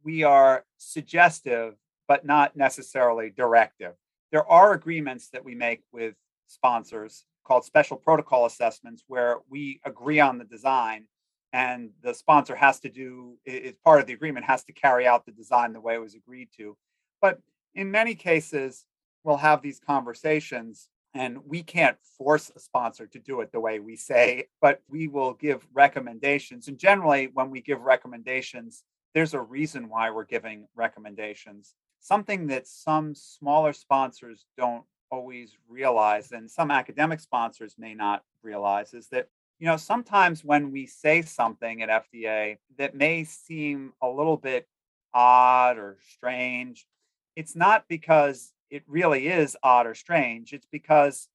We 0.04 0.24
are 0.24 0.66
suggestive, 0.80 1.76
but 2.08 2.26
not 2.26 2.56
necessarily 2.56 3.32
directive. 3.36 3.94
There 4.32 4.50
are 4.50 4.74
agreements 4.74 5.30
that 5.30 5.46
we 5.46 5.56
make 5.56 5.82
with 5.92 6.16
sponsors 6.48 7.26
called 7.44 7.66
special 7.66 7.98
protocol 7.98 8.46
assessments 8.46 9.04
where 9.08 9.38
we 9.50 9.80
agree 9.86 10.20
on 10.20 10.38
the 10.38 10.46
design 10.46 11.06
and 11.52 11.92
the 12.02 12.14
sponsor 12.14 12.56
has 12.56 12.80
to 12.80 12.90
do 12.90 13.38
it's 13.46 13.78
part 13.84 14.00
of 14.00 14.08
the 14.08 14.14
agreement 14.14 14.46
has 14.46 14.64
to 14.64 14.74
carry 14.74 15.06
out 15.06 15.26
the 15.26 15.32
design 15.32 15.74
the 15.74 15.82
way 15.82 15.96
it 15.96 16.02
was 16.02 16.16
agreed 16.16 16.50
to. 16.58 16.76
But 17.22 17.40
in 17.76 17.92
many 17.92 18.16
cases 18.16 18.86
we'll 19.24 19.38
have 19.38 19.62
these 19.62 19.80
conversations 19.80 20.90
and 21.14 21.38
we 21.46 21.62
can't 21.62 21.98
force 22.18 22.52
a 22.56 22.60
sponsor 22.60 23.06
to 23.06 23.20
do 23.20 23.42
it 23.42 23.52
the 23.52 23.60
way 23.60 23.80
we 23.80 23.96
say 23.96 24.46
but 24.62 24.82
we 24.90 25.08
will 25.08 25.34
give 25.34 25.68
recommendations. 25.74 26.68
And 26.68 26.78
generally 26.78 27.30
when 27.34 27.50
we 27.50 27.62
give 27.62 27.82
recommendations 27.82 28.84
there's 29.14 29.34
a 29.34 29.42
reason 29.42 29.90
why 29.90 30.10
we're 30.10 30.26
giving 30.26 30.68
recommendations 30.76 31.76
something 32.04 32.46
that 32.48 32.68
some 32.68 33.16
smaller 33.16 33.74
sponsors 33.74 34.46
don't 34.58 34.84
always 35.10 35.58
realize 35.68 36.32
and 36.32 36.50
some 36.50 36.70
academic 36.70 37.20
sponsors 37.20 37.76
may 37.78 37.96
not 37.96 38.24
realize 38.44 38.94
is 38.94 39.08
that 39.08 39.28
you 39.60 39.66
know 39.66 39.78
sometimes 39.78 40.44
when 40.44 40.72
we 40.72 40.86
say 40.86 41.22
something 41.22 41.82
at 41.82 42.06
FDA 42.12 42.58
that 42.78 42.96
may 42.96 43.24
seem 43.24 43.94
a 44.02 44.08
little 44.08 44.38
bit 44.38 44.68
odd 45.14 45.78
or 45.78 45.98
strange 46.16 46.88
it's 47.36 47.56
not 47.56 47.88
because 47.88 48.54
it 48.70 48.84
really 48.88 49.28
is 49.28 49.56
odd 49.64 49.86
or 49.86 49.96
strange 49.96 50.54
it's 50.54 50.68
because 50.72 51.30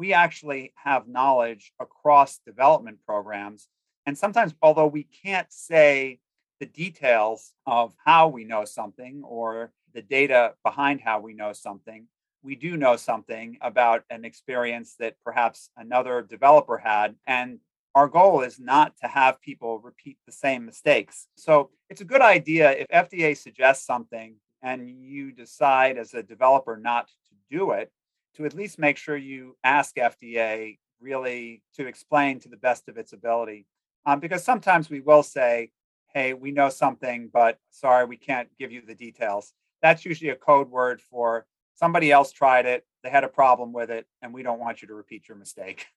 we 0.00 0.14
actually 0.14 0.72
have 0.82 1.06
knowledge 1.06 1.74
across 1.78 2.38
development 2.38 2.98
programs. 3.04 3.68
And 4.06 4.16
sometimes 4.16 4.54
although 4.62 4.86
we 4.86 5.02
can't 5.02 5.52
say 5.52 6.20
the 6.58 6.64
details 6.64 7.52
of 7.66 7.94
how 8.02 8.28
we 8.28 8.44
know 8.44 8.64
something 8.64 9.22
or 9.24 9.72
the 9.94 10.02
data 10.02 10.54
behind 10.64 11.00
how 11.00 11.20
we 11.20 11.34
know 11.34 11.52
something 11.52 12.06
we 12.42 12.54
do 12.54 12.76
know 12.76 12.96
something 12.96 13.58
about 13.60 14.04
an 14.10 14.24
experience 14.24 14.94
that 14.98 15.16
perhaps 15.24 15.70
another 15.76 16.22
developer 16.22 16.78
had. 16.78 17.14
And 17.26 17.58
our 17.94 18.08
goal 18.08 18.40
is 18.42 18.58
not 18.58 18.96
to 19.02 19.08
have 19.08 19.40
people 19.40 19.80
repeat 19.80 20.16
the 20.26 20.32
same 20.32 20.64
mistakes. 20.64 21.26
So 21.36 21.70
it's 21.88 22.00
a 22.00 22.06
good 22.06 22.22
idea 22.22 22.70
if 22.72 22.86
FDA 22.88 23.36
suggests 23.36 23.84
something 23.84 24.36
and 24.62 24.88
you 24.88 25.32
decide 25.32 25.98
as 25.98 26.14
a 26.14 26.22
developer 26.22 26.76
not 26.76 27.08
to 27.08 27.56
do 27.56 27.72
it, 27.72 27.90
to 28.36 28.44
at 28.46 28.54
least 28.54 28.78
make 28.78 28.96
sure 28.96 29.16
you 29.16 29.56
ask 29.64 29.96
FDA 29.96 30.78
really 31.00 31.62
to 31.74 31.86
explain 31.86 32.38
to 32.40 32.48
the 32.48 32.56
best 32.56 32.88
of 32.88 32.96
its 32.96 33.12
ability. 33.12 33.66
Um, 34.06 34.20
because 34.20 34.44
sometimes 34.44 34.88
we 34.88 35.00
will 35.00 35.22
say, 35.22 35.72
hey, 36.14 36.32
we 36.32 36.52
know 36.52 36.68
something, 36.68 37.28
but 37.32 37.58
sorry, 37.70 38.06
we 38.06 38.16
can't 38.16 38.48
give 38.58 38.70
you 38.72 38.82
the 38.86 38.94
details. 38.94 39.52
That's 39.82 40.04
usually 40.04 40.30
a 40.30 40.36
code 40.36 40.70
word 40.70 41.00
for 41.00 41.46
somebody 41.80 42.12
else 42.12 42.30
tried 42.30 42.66
it, 42.66 42.84
they 43.02 43.10
had 43.10 43.24
a 43.24 43.28
problem 43.28 43.72
with 43.72 43.90
it, 43.90 44.06
and 44.22 44.32
we 44.32 44.42
don't 44.42 44.60
want 44.60 44.82
you 44.82 44.88
to 44.88 44.94
repeat 44.94 45.28
your 45.28 45.36
mistake. 45.36 45.86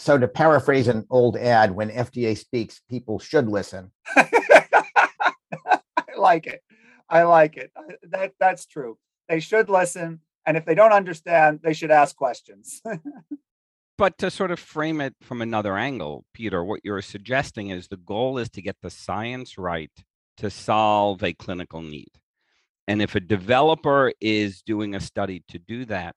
So, 0.00 0.16
to 0.16 0.28
paraphrase 0.28 0.86
an 0.86 1.04
old 1.10 1.36
ad, 1.36 1.74
when 1.74 1.90
FDA 1.90 2.38
speaks, 2.38 2.80
people 2.88 3.18
should 3.18 3.48
listen. 3.48 3.90
I 4.16 5.80
like 6.16 6.46
it. 6.46 6.62
I 7.10 7.24
like 7.24 7.56
it. 7.56 7.72
That 8.04 8.34
that's 8.38 8.64
true. 8.66 8.96
They 9.28 9.40
should 9.40 9.68
listen, 9.68 10.20
and 10.46 10.56
if 10.56 10.64
they 10.64 10.76
don't 10.76 10.92
understand, 10.92 11.58
they 11.64 11.72
should 11.72 11.90
ask 11.90 12.14
questions. 12.14 12.80
but 13.98 14.16
to 14.18 14.30
sort 14.30 14.52
of 14.52 14.60
frame 14.60 15.00
it 15.00 15.16
from 15.20 15.42
another 15.42 15.76
angle, 15.76 16.24
Peter, 16.32 16.62
what 16.62 16.78
you're 16.84 17.02
suggesting 17.02 17.70
is 17.70 17.88
the 17.88 17.96
goal 17.96 18.38
is 18.38 18.48
to 18.50 18.62
get 18.62 18.76
the 18.80 18.90
science 18.90 19.58
right 19.58 19.90
to 20.36 20.48
solve 20.48 21.24
a 21.24 21.32
clinical 21.32 21.82
need. 21.82 22.12
And 22.88 23.02
if 23.02 23.14
a 23.14 23.20
developer 23.20 24.12
is 24.20 24.62
doing 24.62 24.94
a 24.94 25.00
study 25.00 25.44
to 25.48 25.58
do 25.58 25.84
that, 25.84 26.16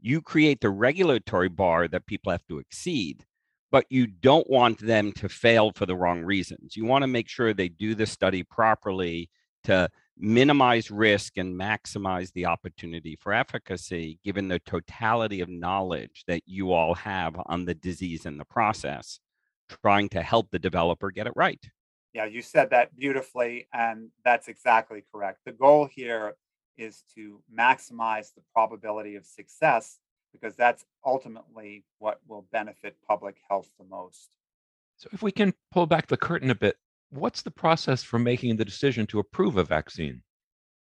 you 0.00 0.20
create 0.20 0.60
the 0.60 0.70
regulatory 0.70 1.48
bar 1.48 1.86
that 1.86 2.06
people 2.06 2.32
have 2.32 2.44
to 2.48 2.58
exceed, 2.58 3.24
but 3.70 3.86
you 3.90 4.08
don't 4.08 4.50
want 4.50 4.80
them 4.80 5.12
to 5.12 5.28
fail 5.28 5.70
for 5.72 5.86
the 5.86 5.94
wrong 5.94 6.22
reasons. 6.22 6.76
You 6.76 6.84
want 6.84 7.02
to 7.04 7.06
make 7.06 7.28
sure 7.28 7.54
they 7.54 7.68
do 7.68 7.94
the 7.94 8.06
study 8.06 8.42
properly 8.42 9.30
to 9.64 9.88
minimize 10.18 10.90
risk 10.90 11.38
and 11.38 11.58
maximize 11.58 12.32
the 12.32 12.46
opportunity 12.46 13.16
for 13.20 13.32
efficacy, 13.32 14.18
given 14.24 14.48
the 14.48 14.58
totality 14.58 15.40
of 15.40 15.48
knowledge 15.48 16.24
that 16.26 16.42
you 16.44 16.72
all 16.72 16.94
have 16.94 17.36
on 17.46 17.66
the 17.66 17.74
disease 17.74 18.26
and 18.26 18.40
the 18.40 18.44
process, 18.44 19.20
trying 19.68 20.08
to 20.08 20.22
help 20.22 20.50
the 20.50 20.58
developer 20.58 21.12
get 21.12 21.28
it 21.28 21.32
right. 21.36 21.64
Yeah, 22.12 22.24
you 22.24 22.42
said 22.42 22.70
that 22.70 22.96
beautifully, 22.96 23.68
and 23.72 24.08
that's 24.24 24.48
exactly 24.48 25.04
correct. 25.12 25.40
The 25.44 25.52
goal 25.52 25.86
here 25.86 26.34
is 26.76 27.04
to 27.14 27.40
maximize 27.54 28.34
the 28.34 28.42
probability 28.52 29.14
of 29.14 29.26
success 29.26 29.98
because 30.32 30.56
that's 30.56 30.84
ultimately 31.04 31.84
what 31.98 32.20
will 32.26 32.46
benefit 32.52 32.96
public 33.06 33.36
health 33.48 33.68
the 33.78 33.84
most. 33.84 34.30
So, 34.96 35.08
if 35.12 35.22
we 35.22 35.32
can 35.32 35.54
pull 35.70 35.86
back 35.86 36.08
the 36.08 36.16
curtain 36.16 36.50
a 36.50 36.54
bit, 36.54 36.76
what's 37.10 37.42
the 37.42 37.50
process 37.50 38.02
for 38.02 38.18
making 38.18 38.56
the 38.56 38.64
decision 38.64 39.06
to 39.08 39.18
approve 39.18 39.56
a 39.56 39.64
vaccine? 39.64 40.22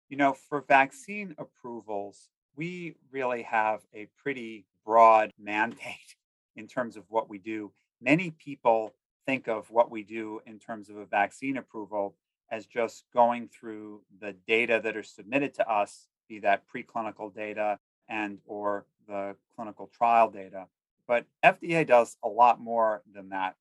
You 0.10 0.18
know, 0.18 0.34
for 0.34 0.62
vaccine 0.62 1.36
approvals, 1.38 2.30
we 2.56 2.96
really 3.12 3.44
have 3.44 3.82
a 3.94 4.08
pretty 4.22 4.66
broad 4.86 5.32
mandate 5.40 6.16
in 6.56 6.68
terms 6.68 6.96
of 6.98 7.04
what 7.10 7.30
we 7.30 7.38
do. 7.38 7.72
Many 8.02 8.32
people 8.32 8.94
think 9.28 9.48
of 9.48 9.70
what 9.70 9.92
we 9.92 10.04
do 10.04 10.40
in 10.48 10.58
terms 10.58 10.90
of 10.90 10.96
a 10.96 11.06
vaccine 11.06 11.58
approval 11.58 12.16
as 12.50 12.66
just 12.66 13.04
going 13.14 13.50
through 13.50 14.02
the 14.22 14.34
data 14.48 14.80
that 14.82 14.96
are 14.96 15.04
submitted 15.04 15.54
to 15.54 15.70
us, 15.70 16.08
be 16.30 16.40
that 16.40 16.64
preclinical 16.74 17.34
data 17.34 17.78
and 18.08 18.40
or 18.46 18.86
the 19.08 19.36
clinical 19.56 19.92
trial 19.96 20.32
data. 20.32 20.66
But 21.08 21.26
FDA 21.44 21.86
does 21.86 22.18
a 22.24 22.30
lot 22.30 22.60
more 22.60 23.04
than 23.14 23.30
that. 23.30 23.56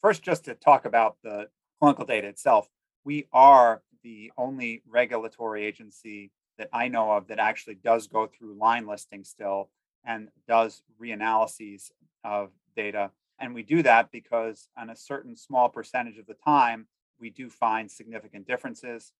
First, 0.00 0.22
just 0.22 0.44
to 0.44 0.54
talk 0.54 0.84
about 0.84 1.16
the 1.22 1.48
clinical 1.80 2.04
data 2.04 2.28
itself, 2.28 2.68
we 3.04 3.26
are 3.32 3.82
the 4.04 4.32
only 4.38 4.82
regulatory 4.88 5.64
agency 5.64 6.30
that 6.56 6.68
I 6.72 6.88
know 6.88 7.12
of 7.12 7.26
that 7.28 7.38
actually 7.38 7.76
does 7.76 8.06
go 8.06 8.26
through 8.26 8.58
line 8.58 8.86
listing 8.86 9.24
still 9.24 9.70
and 10.04 10.28
does 10.46 10.82
reanalyses 11.00 11.90
of 12.24 12.50
data 12.76 13.10
and 13.40 13.54
we 13.54 13.62
do 13.62 13.82
that 13.82 14.12
because 14.12 14.68
on 14.76 14.90
a 14.90 14.96
certain 14.96 15.36
small 15.36 15.68
percentage 15.68 16.18
of 16.18 16.26
the 16.26 16.34
time, 16.34 16.86
we 17.18 17.30
do 17.30 17.48
find 17.48 17.90
significant 17.90 18.46
differences. 18.46 19.12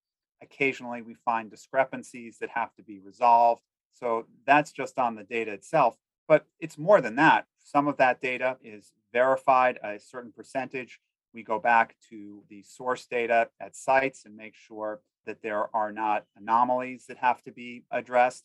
Occasionally, 0.42 1.02
we 1.02 1.14
find 1.14 1.50
discrepancies 1.50 2.38
that 2.38 2.50
have 2.50 2.74
to 2.74 2.82
be 2.82 3.00
resolved. 3.00 3.62
So 3.94 4.26
that's 4.46 4.72
just 4.72 4.98
on 4.98 5.16
the 5.16 5.24
data 5.24 5.52
itself. 5.52 5.96
But 6.28 6.46
it's 6.60 6.78
more 6.78 7.00
than 7.00 7.16
that. 7.16 7.46
Some 7.58 7.88
of 7.88 7.96
that 7.96 8.20
data 8.20 8.56
is 8.62 8.92
verified, 9.12 9.78
a 9.82 9.98
certain 9.98 10.32
percentage. 10.32 11.00
We 11.34 11.42
go 11.42 11.58
back 11.58 11.96
to 12.10 12.42
the 12.48 12.62
source 12.62 13.06
data 13.06 13.48
at 13.60 13.76
sites 13.76 14.24
and 14.24 14.36
make 14.36 14.54
sure 14.54 15.00
that 15.26 15.42
there 15.42 15.74
are 15.74 15.92
not 15.92 16.24
anomalies 16.36 17.06
that 17.06 17.18
have 17.18 17.42
to 17.42 17.52
be 17.52 17.84
addressed. 17.90 18.44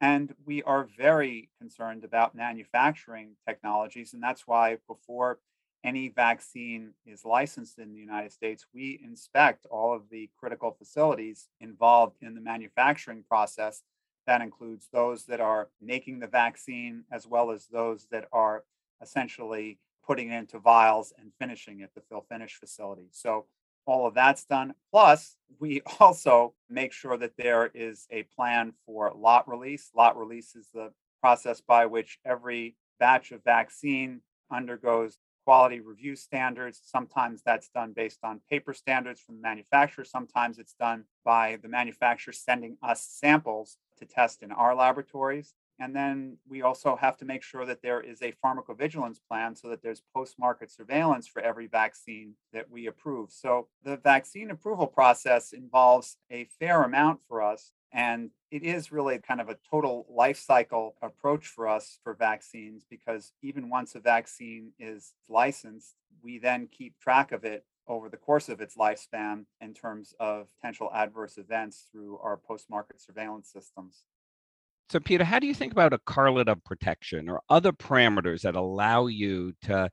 And 0.00 0.34
we 0.46 0.62
are 0.62 0.84
very 0.84 1.50
concerned 1.58 2.04
about 2.04 2.34
manufacturing 2.34 3.36
technologies. 3.46 4.14
And 4.14 4.22
that's 4.22 4.46
why 4.46 4.78
before 4.88 5.40
any 5.84 6.08
vaccine 6.08 6.92
is 7.06 7.24
licensed 7.24 7.78
in 7.78 7.92
the 7.92 7.98
United 7.98 8.32
States, 8.32 8.66
we 8.74 9.00
inspect 9.04 9.66
all 9.66 9.94
of 9.94 10.08
the 10.10 10.30
critical 10.38 10.72
facilities 10.72 11.48
involved 11.60 12.16
in 12.22 12.34
the 12.34 12.40
manufacturing 12.40 13.24
process. 13.28 13.82
That 14.26 14.42
includes 14.42 14.88
those 14.92 15.24
that 15.26 15.40
are 15.40 15.68
making 15.80 16.20
the 16.20 16.26
vaccine, 16.26 17.04
as 17.10 17.26
well 17.26 17.50
as 17.50 17.66
those 17.66 18.06
that 18.10 18.26
are 18.32 18.64
essentially 19.02 19.78
putting 20.06 20.30
it 20.30 20.38
into 20.38 20.58
vials 20.58 21.12
and 21.18 21.32
finishing 21.38 21.82
at 21.82 21.94
the 21.94 22.00
fill 22.00 22.24
finish 22.28 22.54
facility. 22.54 23.08
So 23.10 23.46
all 23.86 24.06
of 24.06 24.14
that's 24.14 24.44
done. 24.44 24.74
Plus, 24.90 25.36
we 25.58 25.82
also 26.00 26.54
make 26.68 26.92
sure 26.92 27.16
that 27.16 27.36
there 27.36 27.70
is 27.74 28.06
a 28.10 28.22
plan 28.24 28.72
for 28.86 29.12
lot 29.16 29.48
release. 29.48 29.90
Lot 29.94 30.18
release 30.18 30.54
is 30.54 30.68
the 30.72 30.92
process 31.20 31.60
by 31.60 31.86
which 31.86 32.18
every 32.24 32.76
batch 32.98 33.32
of 33.32 33.42
vaccine 33.44 34.20
undergoes 34.50 35.18
quality 35.44 35.80
review 35.80 36.14
standards. 36.14 36.80
Sometimes 36.84 37.42
that's 37.44 37.68
done 37.70 37.92
based 37.92 38.20
on 38.22 38.40
paper 38.48 38.72
standards 38.72 39.20
from 39.20 39.36
the 39.36 39.42
manufacturer. 39.42 40.04
Sometimes 40.04 40.58
it's 40.58 40.74
done 40.74 41.04
by 41.24 41.58
the 41.62 41.68
manufacturer 41.68 42.32
sending 42.32 42.76
us 42.82 43.02
samples 43.02 43.78
to 43.98 44.04
test 44.04 44.42
in 44.42 44.52
our 44.52 44.74
laboratories. 44.74 45.54
And 45.80 45.96
then 45.96 46.36
we 46.46 46.60
also 46.60 46.94
have 46.94 47.16
to 47.16 47.24
make 47.24 47.42
sure 47.42 47.64
that 47.64 47.80
there 47.80 48.02
is 48.02 48.20
a 48.20 48.34
pharmacovigilance 48.44 49.18
plan 49.26 49.56
so 49.56 49.70
that 49.70 49.82
there's 49.82 50.02
post 50.14 50.38
market 50.38 50.70
surveillance 50.70 51.26
for 51.26 51.40
every 51.40 51.66
vaccine 51.68 52.34
that 52.52 52.70
we 52.70 52.86
approve. 52.86 53.30
So 53.32 53.68
the 53.82 53.96
vaccine 53.96 54.50
approval 54.50 54.86
process 54.86 55.52
involves 55.52 56.18
a 56.30 56.44
fair 56.58 56.82
amount 56.82 57.22
for 57.26 57.42
us. 57.42 57.72
And 57.92 58.30
it 58.50 58.62
is 58.62 58.92
really 58.92 59.18
kind 59.18 59.40
of 59.40 59.48
a 59.48 59.56
total 59.68 60.06
life 60.10 60.38
cycle 60.38 60.96
approach 61.00 61.46
for 61.46 61.66
us 61.66 61.98
for 62.04 62.12
vaccines 62.12 62.84
because 62.88 63.32
even 63.42 63.70
once 63.70 63.94
a 63.94 64.00
vaccine 64.00 64.72
is 64.78 65.14
licensed, 65.30 65.94
we 66.22 66.38
then 66.38 66.68
keep 66.70 66.98
track 67.00 67.32
of 67.32 67.44
it 67.44 67.64
over 67.88 68.10
the 68.10 68.18
course 68.18 68.50
of 68.50 68.60
its 68.60 68.76
lifespan 68.76 69.46
in 69.62 69.72
terms 69.72 70.14
of 70.20 70.46
potential 70.60 70.90
adverse 70.94 71.38
events 71.38 71.86
through 71.90 72.18
our 72.18 72.36
post 72.36 72.68
market 72.68 73.00
surveillance 73.00 73.50
systems. 73.50 74.04
So, 74.90 74.98
Peter, 74.98 75.22
how 75.22 75.38
do 75.38 75.46
you 75.46 75.54
think 75.54 75.70
about 75.70 75.92
a 75.92 75.98
correlate 75.98 76.48
of 76.48 76.64
protection 76.64 77.28
or 77.28 77.42
other 77.48 77.70
parameters 77.70 78.40
that 78.40 78.56
allow 78.56 79.06
you 79.06 79.52
to 79.62 79.88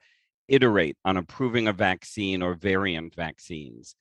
iterate 0.48 0.98
on 1.06 1.18
approving 1.18 1.68
a 1.68 1.74
vaccine 1.74 2.42
or 2.42 2.56
variant 2.56 3.13
vaccines? 3.13 3.96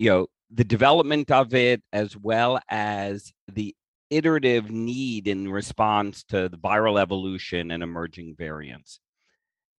You 0.00 0.10
know, 0.10 0.26
the 0.50 0.64
development 0.64 1.30
of 1.30 1.54
it 1.54 1.84
as 1.92 2.16
well 2.16 2.58
as 2.68 3.32
the 3.46 3.76
iterative 4.10 4.72
need 4.72 5.28
in 5.28 5.52
response 5.52 6.24
to 6.30 6.48
the 6.48 6.58
viral 6.58 7.00
evolution 7.00 7.70
and 7.70 7.80
emerging 7.80 8.34
variants. 8.36 8.98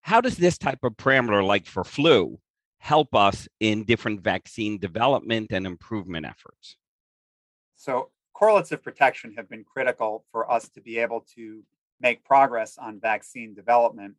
How 0.03 0.21
does 0.21 0.37
this 0.37 0.57
type 0.57 0.79
of 0.83 0.93
parameter, 0.93 1.45
like 1.45 1.65
for 1.65 1.83
flu, 1.83 2.39
help 2.77 3.13
us 3.13 3.49
in 3.59 3.83
different 3.83 4.21
vaccine 4.21 4.77
development 4.79 5.51
and 5.51 5.67
improvement 5.67 6.25
efforts? 6.25 6.77
So, 7.75 8.11
correlates 8.35 8.73
of 8.73 8.83
protection 8.83 9.33
have 9.37 9.49
been 9.49 9.63
critical 9.63 10.25
for 10.31 10.51
us 10.51 10.67
to 10.67 10.81
be 10.81 10.99
able 10.99 11.25
to 11.35 11.63
make 12.01 12.25
progress 12.25 12.77
on 12.77 12.99
vaccine 12.99 13.53
development. 13.53 14.13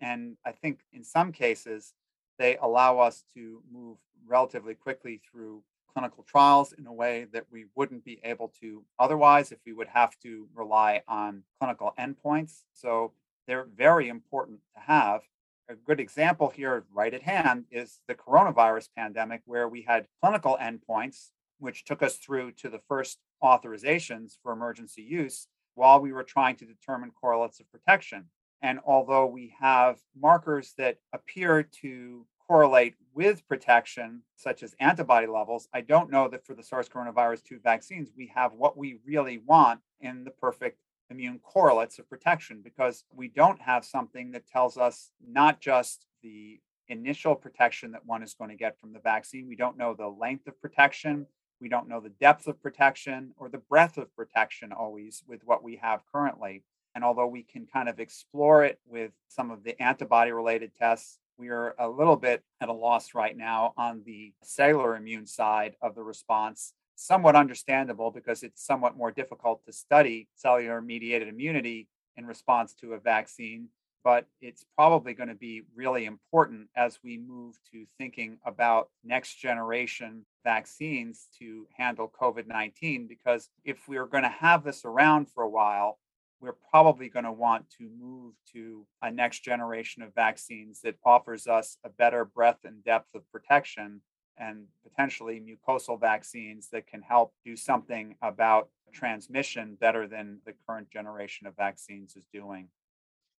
And 0.00 0.36
I 0.44 0.52
think 0.52 0.80
in 0.92 1.02
some 1.02 1.32
cases, 1.32 1.94
they 2.38 2.58
allow 2.58 2.98
us 2.98 3.24
to 3.34 3.62
move 3.72 3.96
relatively 4.26 4.74
quickly 4.74 5.22
through 5.30 5.62
clinical 5.92 6.22
trials 6.22 6.72
in 6.72 6.86
a 6.86 6.92
way 6.92 7.26
that 7.32 7.46
we 7.50 7.66
wouldn't 7.74 8.04
be 8.04 8.20
able 8.24 8.52
to 8.60 8.84
otherwise 8.98 9.52
if 9.52 9.58
we 9.66 9.72
would 9.72 9.88
have 9.88 10.18
to 10.20 10.46
rely 10.54 11.02
on 11.08 11.42
clinical 11.58 11.94
endpoints. 11.98 12.64
So 12.74 13.12
they're 13.46 13.66
very 13.74 14.08
important 14.08 14.60
to 14.74 14.82
have. 14.82 15.22
A 15.68 15.74
good 15.74 16.00
example 16.00 16.48
here, 16.48 16.84
right 16.92 17.14
at 17.14 17.22
hand, 17.22 17.64
is 17.70 18.00
the 18.06 18.14
coronavirus 18.14 18.88
pandemic, 18.96 19.40
where 19.46 19.68
we 19.68 19.82
had 19.82 20.08
clinical 20.20 20.58
endpoints, 20.60 21.30
which 21.58 21.84
took 21.84 22.02
us 22.02 22.16
through 22.16 22.52
to 22.52 22.68
the 22.68 22.80
first 22.88 23.18
authorizations 23.42 24.36
for 24.42 24.52
emergency 24.52 25.02
use 25.02 25.48
while 25.74 26.00
we 26.00 26.12
were 26.12 26.22
trying 26.22 26.56
to 26.56 26.66
determine 26.66 27.10
correlates 27.10 27.60
of 27.60 27.70
protection. 27.70 28.24
And 28.62 28.78
although 28.86 29.26
we 29.26 29.54
have 29.58 29.98
markers 30.18 30.74
that 30.78 30.98
appear 31.12 31.62
to 31.80 32.26
correlate 32.46 32.94
with 33.14 33.46
protection, 33.48 34.22
such 34.36 34.62
as 34.62 34.74
antibody 34.78 35.26
levels, 35.26 35.68
I 35.72 35.80
don't 35.80 36.10
know 36.10 36.28
that 36.28 36.44
for 36.46 36.54
the 36.54 36.62
SARS 36.62 36.88
coronavirus 36.88 37.42
2 37.44 37.60
vaccines, 37.62 38.10
we 38.16 38.30
have 38.34 38.52
what 38.52 38.76
we 38.76 38.98
really 39.04 39.38
want 39.38 39.80
in 40.00 40.24
the 40.24 40.30
perfect 40.30 40.78
immune 41.10 41.40
correlates 41.42 41.98
of 41.98 42.08
protection 42.08 42.60
because 42.62 43.04
we 43.14 43.28
don't 43.28 43.60
have 43.60 43.84
something 43.84 44.30
that 44.32 44.46
tells 44.46 44.76
us 44.76 45.10
not 45.26 45.60
just 45.60 46.06
the 46.22 46.60
initial 46.88 47.34
protection 47.34 47.92
that 47.92 48.06
one 48.06 48.22
is 48.22 48.34
going 48.34 48.50
to 48.50 48.56
get 48.56 48.78
from 48.78 48.92
the 48.92 49.00
vaccine. 49.00 49.48
We 49.48 49.56
don't 49.56 49.78
know 49.78 49.94
the 49.94 50.08
length 50.08 50.46
of 50.46 50.60
protection. 50.60 51.26
We 51.62 51.68
don't 51.68 51.88
know 51.88 52.00
the 52.00 52.08
depth 52.08 52.48
of 52.48 52.60
protection 52.60 53.34
or 53.36 53.48
the 53.48 53.58
breadth 53.58 53.96
of 53.96 54.12
protection 54.16 54.72
always 54.72 55.22
with 55.28 55.42
what 55.44 55.62
we 55.62 55.76
have 55.76 56.02
currently. 56.12 56.64
And 56.96 57.04
although 57.04 57.28
we 57.28 57.44
can 57.44 57.66
kind 57.72 57.88
of 57.88 58.00
explore 58.00 58.64
it 58.64 58.80
with 58.84 59.12
some 59.28 59.52
of 59.52 59.62
the 59.62 59.80
antibody 59.80 60.32
related 60.32 60.72
tests, 60.74 61.20
we 61.38 61.50
are 61.50 61.76
a 61.78 61.88
little 61.88 62.16
bit 62.16 62.42
at 62.60 62.68
a 62.68 62.72
loss 62.72 63.14
right 63.14 63.36
now 63.36 63.74
on 63.76 64.02
the 64.04 64.32
cellular 64.42 64.96
immune 64.96 65.24
side 65.24 65.76
of 65.80 65.94
the 65.94 66.02
response. 66.02 66.74
Somewhat 66.96 67.36
understandable 67.36 68.10
because 68.10 68.42
it's 68.42 68.66
somewhat 68.66 68.96
more 68.96 69.12
difficult 69.12 69.64
to 69.64 69.72
study 69.72 70.26
cellular 70.34 70.82
mediated 70.82 71.28
immunity 71.28 71.86
in 72.16 72.26
response 72.26 72.74
to 72.74 72.94
a 72.94 72.98
vaccine, 72.98 73.68
but 74.02 74.26
it's 74.40 74.64
probably 74.74 75.14
going 75.14 75.28
to 75.28 75.36
be 75.36 75.62
really 75.76 76.06
important 76.06 76.70
as 76.74 76.98
we 77.04 77.18
move 77.18 77.56
to 77.70 77.86
thinking 77.98 78.38
about 78.44 78.90
next 79.04 79.36
generation 79.36 80.26
vaccines 80.44 81.28
to 81.38 81.66
handle 81.76 82.12
COVID 82.20 82.46
19. 82.46 83.06
Because 83.06 83.48
if 83.64 83.88
we're 83.88 84.06
going 84.06 84.24
to 84.24 84.28
have 84.28 84.64
this 84.64 84.84
around 84.84 85.28
for 85.30 85.42
a 85.42 85.48
while, 85.48 85.98
we're 86.40 86.56
probably 86.70 87.08
going 87.08 87.24
to 87.24 87.32
want 87.32 87.70
to 87.78 87.88
move 87.98 88.34
to 88.52 88.84
a 89.00 89.10
next 89.10 89.44
generation 89.44 90.02
of 90.02 90.14
vaccines 90.14 90.80
that 90.82 90.96
offers 91.04 91.46
us 91.46 91.76
a 91.84 91.88
better 91.88 92.24
breadth 92.24 92.64
and 92.64 92.84
depth 92.84 93.14
of 93.14 93.22
protection 93.30 94.00
and 94.38 94.64
potentially 94.82 95.40
mucosal 95.40 96.00
vaccines 96.00 96.68
that 96.72 96.86
can 96.86 97.02
help 97.02 97.32
do 97.44 97.56
something 97.56 98.16
about 98.22 98.68
transmission 98.92 99.76
better 99.80 100.06
than 100.06 100.38
the 100.44 100.52
current 100.66 100.90
generation 100.90 101.46
of 101.46 101.56
vaccines 101.56 102.16
is 102.16 102.24
doing. 102.32 102.68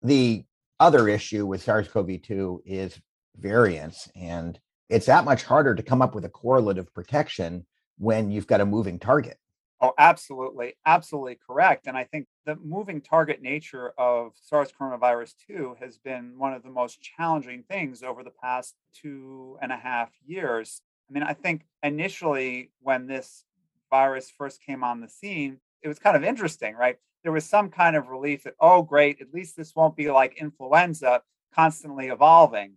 The 0.01 0.45
other 0.79 1.07
issue 1.07 1.45
with 1.45 1.61
SARS 1.61 1.87
CoV 1.87 2.21
2 2.21 2.63
is 2.65 2.99
variants, 3.37 4.09
and 4.15 4.59
it's 4.89 5.05
that 5.05 5.25
much 5.25 5.43
harder 5.43 5.75
to 5.75 5.83
come 5.83 6.01
up 6.01 6.15
with 6.15 6.25
a 6.25 6.29
correlate 6.29 6.77
of 6.77 6.93
protection 6.93 7.65
when 7.97 8.31
you've 8.31 8.47
got 8.47 8.61
a 8.61 8.65
moving 8.65 8.99
target. 8.99 9.37
Oh, 9.81 9.93
absolutely. 9.97 10.75
Absolutely 10.85 11.37
correct. 11.45 11.87
And 11.87 11.97
I 11.97 12.05
think 12.05 12.27
the 12.45 12.55
moving 12.55 13.01
target 13.01 13.41
nature 13.41 13.91
of 13.97 14.31
SARS 14.41 14.71
coronavirus 14.71 15.33
2 15.47 15.75
has 15.81 15.97
been 15.97 16.35
one 16.37 16.53
of 16.53 16.63
the 16.63 16.69
most 16.69 17.01
challenging 17.01 17.63
things 17.69 18.01
over 18.01 18.23
the 18.23 18.31
past 18.31 18.75
two 18.95 19.57
and 19.61 19.73
a 19.73 19.77
half 19.77 20.09
years. 20.25 20.81
I 21.09 21.13
mean, 21.13 21.23
I 21.23 21.33
think 21.33 21.65
initially 21.83 22.71
when 22.79 23.07
this 23.07 23.43
virus 23.89 24.31
first 24.35 24.63
came 24.65 24.85
on 24.85 25.01
the 25.01 25.09
scene, 25.09 25.57
it 25.81 25.89
was 25.89 25.99
kind 25.99 26.15
of 26.15 26.23
interesting, 26.23 26.75
right? 26.75 26.95
There 27.23 27.33
was 27.33 27.43
some 27.43 27.69
kind 27.69 27.97
of 27.97 28.07
relief 28.07 28.43
that, 28.43 28.55
oh, 28.61 28.83
great, 28.83 29.19
at 29.19 29.33
least 29.33 29.57
this 29.57 29.75
won't 29.75 29.97
be 29.97 30.09
like 30.09 30.37
influenza 30.37 31.23
constantly 31.53 32.07
evolving. 32.07 32.75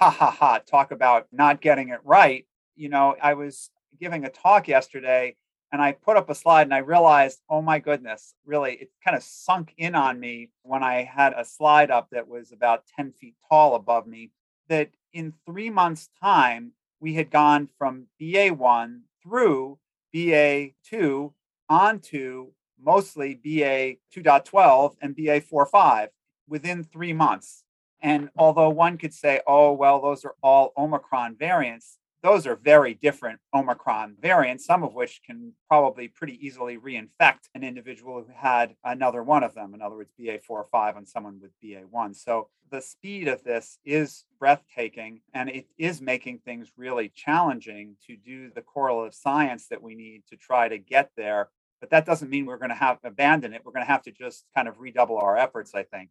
Ha 0.00 0.08
ha 0.08 0.30
ha. 0.30 0.58
Talk 0.60 0.92
about 0.92 1.26
not 1.30 1.60
getting 1.60 1.90
it 1.90 2.00
right. 2.04 2.46
You 2.74 2.88
know, 2.88 3.16
I 3.22 3.34
was 3.34 3.70
giving 4.00 4.24
a 4.24 4.30
talk 4.30 4.66
yesterday 4.66 5.36
and 5.72 5.82
I 5.82 5.92
put 5.92 6.16
up 6.16 6.30
a 6.30 6.34
slide 6.34 6.62
and 6.62 6.72
I 6.72 6.78
realized, 6.78 7.42
oh 7.50 7.60
my 7.60 7.80
goodness, 7.80 8.34
really, 8.46 8.72
it 8.76 8.90
kind 9.04 9.14
of 9.14 9.22
sunk 9.22 9.74
in 9.76 9.94
on 9.94 10.18
me 10.18 10.48
when 10.62 10.82
I 10.82 11.02
had 11.02 11.34
a 11.36 11.44
slide 11.44 11.90
up 11.90 12.08
that 12.12 12.28
was 12.28 12.50
about 12.50 12.84
10 12.96 13.12
feet 13.12 13.34
tall 13.46 13.74
above 13.74 14.06
me. 14.06 14.30
That 14.70 14.88
in 15.12 15.34
three 15.44 15.68
months' 15.68 16.08
time, 16.18 16.72
we 16.98 17.12
had 17.12 17.30
gone 17.30 17.68
from 17.76 18.06
BA1 18.18 19.00
through 19.22 19.78
BA2 20.14 21.32
onto 21.68 22.52
mostly 22.82 23.34
BA 23.34 23.96
2.12 24.18 24.94
and 25.02 25.14
BA 25.14 25.42
4.5 25.42 26.08
within 26.48 26.84
three 26.84 27.12
months. 27.12 27.64
And 28.02 28.30
although 28.36 28.70
one 28.70 28.98
could 28.98 29.14
say, 29.14 29.40
oh, 29.46 29.72
well, 29.72 30.00
those 30.00 30.24
are 30.24 30.34
all 30.42 30.72
Omicron 30.76 31.36
variants, 31.36 31.98
those 32.22 32.46
are 32.46 32.56
very 32.56 32.94
different 32.94 33.40
Omicron 33.54 34.16
variants, 34.20 34.66
some 34.66 34.82
of 34.82 34.94
which 34.94 35.22
can 35.24 35.52
probably 35.68 36.08
pretty 36.08 36.44
easily 36.46 36.76
reinfect 36.76 37.48
an 37.54 37.64
individual 37.64 38.22
who 38.22 38.32
had 38.34 38.74
another 38.84 39.22
one 39.22 39.42
of 39.42 39.54
them. 39.54 39.74
In 39.74 39.80
other 39.80 39.96
words, 39.96 40.12
BA4 40.20 40.40
or 40.50 40.66
5 40.70 40.96
on 40.96 41.06
someone 41.06 41.40
with 41.40 41.52
BA1. 41.64 42.14
So 42.16 42.48
the 42.70 42.82
speed 42.82 43.26
of 43.26 43.42
this 43.42 43.78
is 43.84 44.24
breathtaking 44.38 45.22
and 45.32 45.48
it 45.48 45.66
is 45.78 46.02
making 46.02 46.38
things 46.38 46.70
really 46.76 47.10
challenging 47.14 47.96
to 48.06 48.16
do 48.16 48.50
the 48.54 48.62
correlative 48.62 49.14
science 49.14 49.68
that 49.68 49.82
we 49.82 49.94
need 49.94 50.22
to 50.28 50.36
try 50.36 50.68
to 50.68 50.78
get 50.78 51.10
there. 51.16 51.48
But 51.80 51.90
that 51.90 52.04
doesn't 52.04 52.28
mean 52.28 52.44
we're 52.44 52.58
going 52.58 52.68
to 52.68 52.74
have 52.74 52.98
abandon 53.02 53.54
it. 53.54 53.62
We're 53.64 53.72
going 53.72 53.86
to 53.86 53.90
have 53.90 54.02
to 54.02 54.12
just 54.12 54.44
kind 54.54 54.68
of 54.68 54.78
redouble 54.78 55.18
our 55.18 55.38
efforts, 55.38 55.74
I 55.74 55.84
think. 55.84 56.10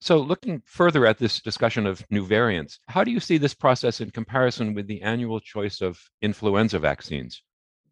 So, 0.00 0.18
looking 0.18 0.62
further 0.64 1.06
at 1.06 1.18
this 1.18 1.40
discussion 1.40 1.84
of 1.84 2.04
new 2.10 2.24
variants, 2.24 2.78
how 2.86 3.02
do 3.02 3.10
you 3.10 3.18
see 3.18 3.36
this 3.36 3.54
process 3.54 4.00
in 4.00 4.10
comparison 4.10 4.72
with 4.72 4.86
the 4.86 5.02
annual 5.02 5.40
choice 5.40 5.80
of 5.80 5.98
influenza 6.22 6.78
vaccines? 6.78 7.42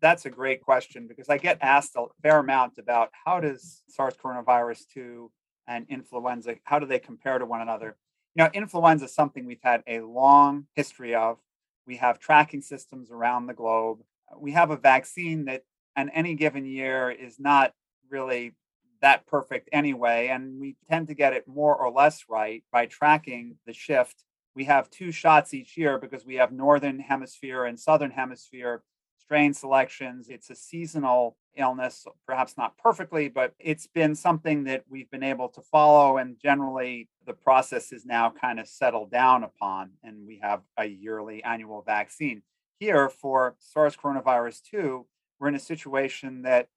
That's 0.00 0.24
a 0.24 0.30
great 0.30 0.62
question 0.62 1.08
because 1.08 1.28
I 1.28 1.38
get 1.38 1.58
asked 1.60 1.96
a 1.96 2.06
fair 2.22 2.38
amount 2.38 2.78
about 2.78 3.10
how 3.24 3.40
does 3.40 3.82
SARS 3.88 4.14
coronavirus 4.14 4.84
2 4.94 5.32
and 5.66 5.86
influenza, 5.88 6.54
how 6.64 6.78
do 6.78 6.86
they 6.86 7.00
compare 7.00 7.38
to 7.38 7.46
one 7.46 7.60
another? 7.60 7.96
You 8.36 8.44
know, 8.44 8.50
influenza 8.52 9.06
is 9.06 9.14
something 9.14 9.44
we've 9.44 9.58
had 9.62 9.82
a 9.88 10.00
long 10.00 10.66
history 10.74 11.14
of. 11.14 11.38
We 11.86 11.96
have 11.96 12.20
tracking 12.20 12.60
systems 12.60 13.10
around 13.10 13.46
the 13.46 13.54
globe. 13.54 14.00
We 14.38 14.52
have 14.52 14.70
a 14.70 14.76
vaccine 14.76 15.46
that, 15.46 15.62
in 15.96 16.10
any 16.10 16.34
given 16.34 16.66
year, 16.66 17.10
is 17.10 17.40
not 17.40 17.72
really 18.10 18.54
that 19.02 19.26
perfect 19.26 19.68
anyway. 19.72 20.28
And 20.28 20.60
we 20.60 20.76
tend 20.88 21.08
to 21.08 21.14
get 21.14 21.32
it 21.32 21.46
more 21.46 21.74
or 21.74 21.90
less 21.90 22.24
right 22.28 22.64
by 22.72 22.86
tracking 22.86 23.56
the 23.66 23.72
shift. 23.72 24.24
We 24.54 24.64
have 24.64 24.90
two 24.90 25.12
shots 25.12 25.52
each 25.52 25.76
year 25.76 25.98
because 25.98 26.24
we 26.24 26.36
have 26.36 26.52
Northern 26.52 26.98
Hemisphere 26.98 27.64
and 27.64 27.78
Southern 27.78 28.10
Hemisphere 28.10 28.82
strain 29.26 29.52
selections. 29.52 30.28
It's 30.28 30.50
a 30.50 30.54
seasonal 30.54 31.36
illness, 31.56 32.06
perhaps 32.26 32.56
not 32.56 32.78
perfectly, 32.78 33.28
but 33.28 33.54
it's 33.58 33.88
been 33.88 34.14
something 34.14 34.64
that 34.64 34.84
we've 34.88 35.10
been 35.10 35.24
able 35.24 35.48
to 35.48 35.60
follow. 35.62 36.18
And 36.18 36.38
generally, 36.40 37.08
the 37.26 37.32
process 37.32 37.92
is 37.92 38.06
now 38.06 38.30
kind 38.30 38.60
of 38.60 38.68
settled 38.68 39.10
down 39.10 39.42
upon, 39.42 39.90
and 40.04 40.26
we 40.26 40.38
have 40.42 40.60
a 40.78 40.84
yearly 40.84 41.42
annual 41.42 41.82
vaccine. 41.82 42.42
Here 42.78 43.08
for 43.08 43.56
SARS 43.58 43.96
coronavirus 43.96 44.62
2, 44.70 45.06
we're 45.40 45.48
in 45.48 45.54
a 45.54 45.60
situation 45.60 46.42
that 46.42 46.68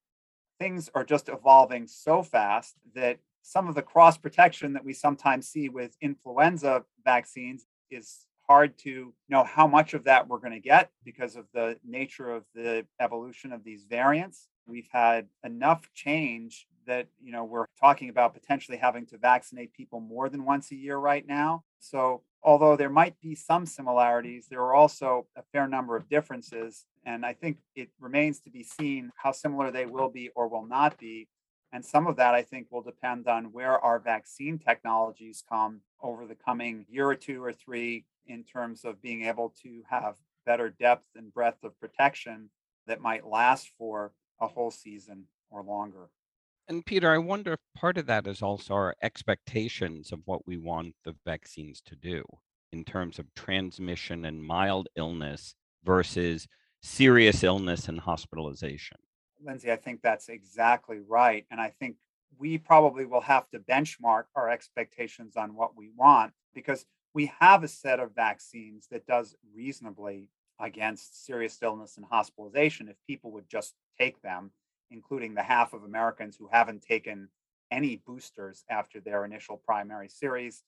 things 0.59 0.89
are 0.93 1.03
just 1.03 1.29
evolving 1.29 1.87
so 1.87 2.21
fast 2.21 2.75
that 2.93 3.19
some 3.41 3.67
of 3.67 3.75
the 3.75 3.81
cross 3.81 4.17
protection 4.17 4.73
that 4.73 4.85
we 4.85 4.93
sometimes 4.93 5.47
see 5.47 5.69
with 5.69 5.95
influenza 6.01 6.83
vaccines 7.03 7.65
is 7.89 8.25
hard 8.47 8.77
to 8.79 9.13
know 9.29 9.43
how 9.43 9.67
much 9.67 9.93
of 9.93 10.03
that 10.03 10.27
we're 10.27 10.39
going 10.39 10.51
to 10.51 10.59
get 10.59 10.89
because 11.05 11.35
of 11.35 11.45
the 11.53 11.77
nature 11.87 12.29
of 12.31 12.43
the 12.55 12.85
evolution 12.99 13.53
of 13.53 13.63
these 13.63 13.85
variants. 13.89 14.47
We've 14.67 14.89
had 14.91 15.27
enough 15.43 15.89
change 15.93 16.67
that 16.87 17.07
you 17.21 17.31
know 17.31 17.43
we're 17.43 17.65
talking 17.79 18.09
about 18.09 18.33
potentially 18.33 18.77
having 18.77 19.05
to 19.07 19.17
vaccinate 19.17 19.73
people 19.73 19.99
more 19.99 20.29
than 20.29 20.45
once 20.45 20.71
a 20.71 20.75
year 20.75 20.97
right 20.97 21.25
now. 21.25 21.63
So 21.79 22.23
although 22.43 22.75
there 22.75 22.89
might 22.89 23.19
be 23.21 23.36
some 23.36 23.65
similarities, 23.65 24.47
there 24.49 24.62
are 24.62 24.73
also 24.73 25.28
a 25.36 25.43
fair 25.52 25.67
number 25.67 25.95
of 25.95 26.10
differences. 26.10 26.86
And 27.06 27.25
I 27.25 27.34
think 27.34 27.58
it 27.75 27.89
remains 27.99 28.39
to 28.41 28.49
be 28.49 28.63
seen 28.63 29.12
how 29.15 29.32
similar 29.32 29.71
they 29.71 29.86
will 29.86 30.10
be 30.10 30.30
or 30.36 30.47
will 30.47 30.65
not 30.65 30.97
be. 30.97 31.28
And 31.71 31.86
some 31.86 32.08
of 32.08 32.15
that, 32.15 32.34
I 32.34 32.41
think, 32.41 32.67
will 32.71 32.82
depend 32.82 33.28
on 33.28 33.52
where 33.52 33.78
our 33.80 33.99
vaccine 33.99 34.58
technologies 34.58 35.43
come 35.47 35.82
over 36.02 36.25
the 36.25 36.36
coming 36.36 36.86
year 36.89 37.08
or 37.08 37.15
two 37.15 37.43
or 37.43 37.54
three 37.54 38.06
in 38.25 38.43
terms 38.43 38.86
of 38.86 39.02
being 39.02 39.25
able 39.25 39.54
to 39.63 39.84
have 39.89 40.15
better 40.45 40.69
depth 40.69 41.06
and 41.15 41.34
breadth 41.34 41.63
of 41.63 41.80
protection 41.80 42.49
that 42.88 43.02
might 43.02 43.28
last 43.28 43.69
for 43.78 44.13
a 44.39 44.47
whole 44.47 44.71
season 44.71 45.25
or 45.52 45.62
longer. 45.62 46.10
And 46.69 46.86
Peter, 46.86 47.12
I 47.12 47.17
wonder 47.17 47.53
if 47.53 47.60
part 47.75 47.97
of 47.97 48.05
that 48.05 48.27
is 48.27 48.43
also 48.43 48.75
our 48.75 48.95
expectations 49.01 50.12
of 50.12 50.19
what 50.25 50.45
we 50.45 50.55
want 50.55 50.93
the 51.03 51.15
vaccines 51.25 51.82
to 51.88 51.95
do 51.95 52.23
in 52.71 52.84
terms 52.84 53.17
of 53.17 53.34
transmission 53.34 54.23
and 54.23 54.43
mild 54.43 54.88
illness 54.95 55.55
versus 55.84 56.47
serious 56.84 57.43
illness 57.43 57.88
and 57.88 57.99
hospitalization. 57.99 58.97
Lindsay, 59.43 59.71
I 59.71 59.77
think 59.77 60.01
that's 60.03 60.29
exactly 60.29 60.99
right. 60.99 61.43
And 61.49 61.60
I 61.60 61.73
think 61.79 61.95
we 62.38 62.60
probably 62.60 63.05
will 63.05 63.21
have 63.21 63.49
to 63.49 63.60
benchmark 63.60 64.25
our 64.36 64.47
expectations 64.47 65.36
on 65.36 65.55
what 65.55 65.75
we 65.75 65.89
want 65.97 66.34
because 66.53 66.86
we 67.15 67.32
have 67.39 67.63
a 67.63 67.67
set 67.67 67.99
of 67.99 68.13
vaccines 68.13 68.86
that 68.91 69.08
does 69.08 69.36
reasonably 69.55 70.29
against 70.60 71.25
serious 71.25 71.58
illness 71.63 71.97
and 71.97 72.05
hospitalization 72.05 72.89
if 72.89 72.95
people 73.08 73.32
would 73.32 73.49
just 73.49 73.73
take 73.97 74.21
them 74.21 74.51
including 74.91 75.34
the 75.34 75.43
half 75.43 75.73
of 75.73 75.84
Americans 75.84 76.36
who 76.36 76.49
haven't 76.52 76.82
taken 76.82 77.30
any 77.71 77.97
boosters 78.06 78.63
after 78.69 78.99
their 78.99 79.25
initial 79.25 79.58
primary 79.58 80.10
series, 80.10 80.63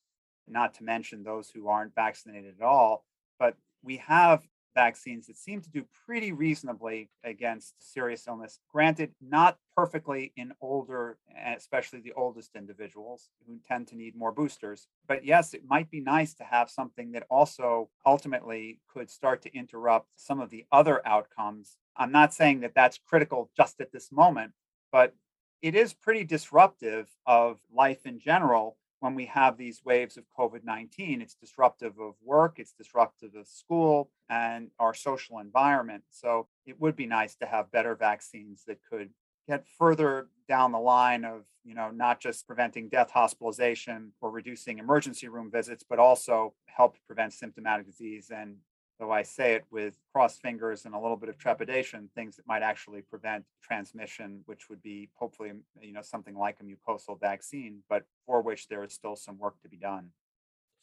not 0.46 0.74
to 0.74 0.84
mention 0.84 1.22
those 1.22 1.50
who 1.50 1.68
aren't 1.68 1.94
vaccinated 1.94 2.54
at 2.60 2.64
all. 2.64 3.04
But 3.38 3.56
we 3.82 3.96
have 3.98 4.46
vaccines 4.74 5.26
that 5.26 5.36
seem 5.36 5.60
to 5.60 5.70
do 5.70 5.84
pretty 6.06 6.32
reasonably 6.32 7.10
against 7.24 7.74
serious 7.78 8.26
illness. 8.26 8.60
Granted, 8.70 9.12
not 9.20 9.58
perfectly 9.76 10.32
in 10.36 10.52
older, 10.60 11.18
especially 11.46 12.00
the 12.00 12.12
oldest 12.12 12.56
individuals 12.56 13.30
who 13.46 13.58
tend 13.66 13.88
to 13.88 13.96
need 13.96 14.16
more 14.16 14.32
boosters. 14.32 14.88
But 15.06 15.24
yes, 15.24 15.54
it 15.54 15.62
might 15.68 15.90
be 15.90 16.00
nice 16.00 16.34
to 16.34 16.44
have 16.44 16.70
something 16.70 17.12
that 17.12 17.26
also 17.30 17.90
ultimately 18.06 18.80
could 18.92 19.10
start 19.10 19.42
to 19.42 19.54
interrupt 19.54 20.08
some 20.16 20.40
of 20.40 20.50
the 20.50 20.64
other 20.72 21.06
outcomes. 21.06 21.76
I'm 21.96 22.12
not 22.12 22.34
saying 22.34 22.60
that 22.60 22.74
that's 22.74 22.98
critical 22.98 23.50
just 23.56 23.80
at 23.80 23.92
this 23.92 24.10
moment, 24.12 24.52
but 24.90 25.14
it 25.62 25.74
is 25.74 25.94
pretty 25.94 26.24
disruptive 26.24 27.08
of 27.26 27.60
life 27.72 28.04
in 28.04 28.18
general 28.18 28.76
when 29.02 29.16
we 29.16 29.26
have 29.26 29.56
these 29.56 29.84
waves 29.84 30.16
of 30.16 30.22
COVID 30.38 30.62
19. 30.62 31.20
It's 31.20 31.34
disruptive 31.34 31.98
of 31.98 32.14
work, 32.24 32.60
it's 32.60 32.72
disruptive 32.72 33.34
of 33.34 33.48
school 33.48 34.10
and 34.30 34.70
our 34.78 34.94
social 34.94 35.40
environment. 35.40 36.04
So 36.10 36.46
it 36.66 36.80
would 36.80 36.94
be 36.94 37.06
nice 37.06 37.34
to 37.36 37.46
have 37.46 37.72
better 37.72 37.96
vaccines 37.96 38.62
that 38.68 38.78
could 38.88 39.10
get 39.48 39.64
further 39.76 40.28
down 40.48 40.70
the 40.70 40.78
line 40.78 41.24
of 41.24 41.42
you 41.64 41.74
know 41.74 41.90
not 41.90 42.20
just 42.20 42.46
preventing 42.46 42.88
death 42.88 43.10
hospitalization 43.10 44.12
or 44.20 44.30
reducing 44.30 44.78
emergency 44.78 45.26
room 45.26 45.50
visits 45.50 45.84
but 45.88 45.98
also 45.98 46.54
help 46.66 46.96
prevent 47.08 47.32
symptomatic 47.32 47.86
disease 47.86 48.30
and 48.32 48.54
though 49.02 49.10
I 49.10 49.24
say 49.24 49.54
it 49.54 49.64
with 49.72 49.96
crossed 50.12 50.40
fingers 50.40 50.84
and 50.84 50.94
a 50.94 50.98
little 50.98 51.16
bit 51.16 51.28
of 51.28 51.36
trepidation, 51.36 52.08
things 52.14 52.36
that 52.36 52.46
might 52.46 52.62
actually 52.62 53.02
prevent 53.02 53.44
transmission, 53.60 54.42
which 54.46 54.70
would 54.70 54.80
be 54.80 55.10
hopefully, 55.14 55.50
um, 55.50 55.62
you 55.80 55.92
know, 55.92 56.02
something 56.02 56.36
like 56.36 56.58
a 56.60 56.64
mucosal 56.64 57.18
vaccine, 57.18 57.80
but 57.90 58.04
for 58.26 58.42
which 58.42 58.68
there 58.68 58.84
is 58.84 58.92
still 58.92 59.16
some 59.16 59.38
work 59.38 59.60
to 59.62 59.68
be 59.68 59.76
done. 59.76 60.10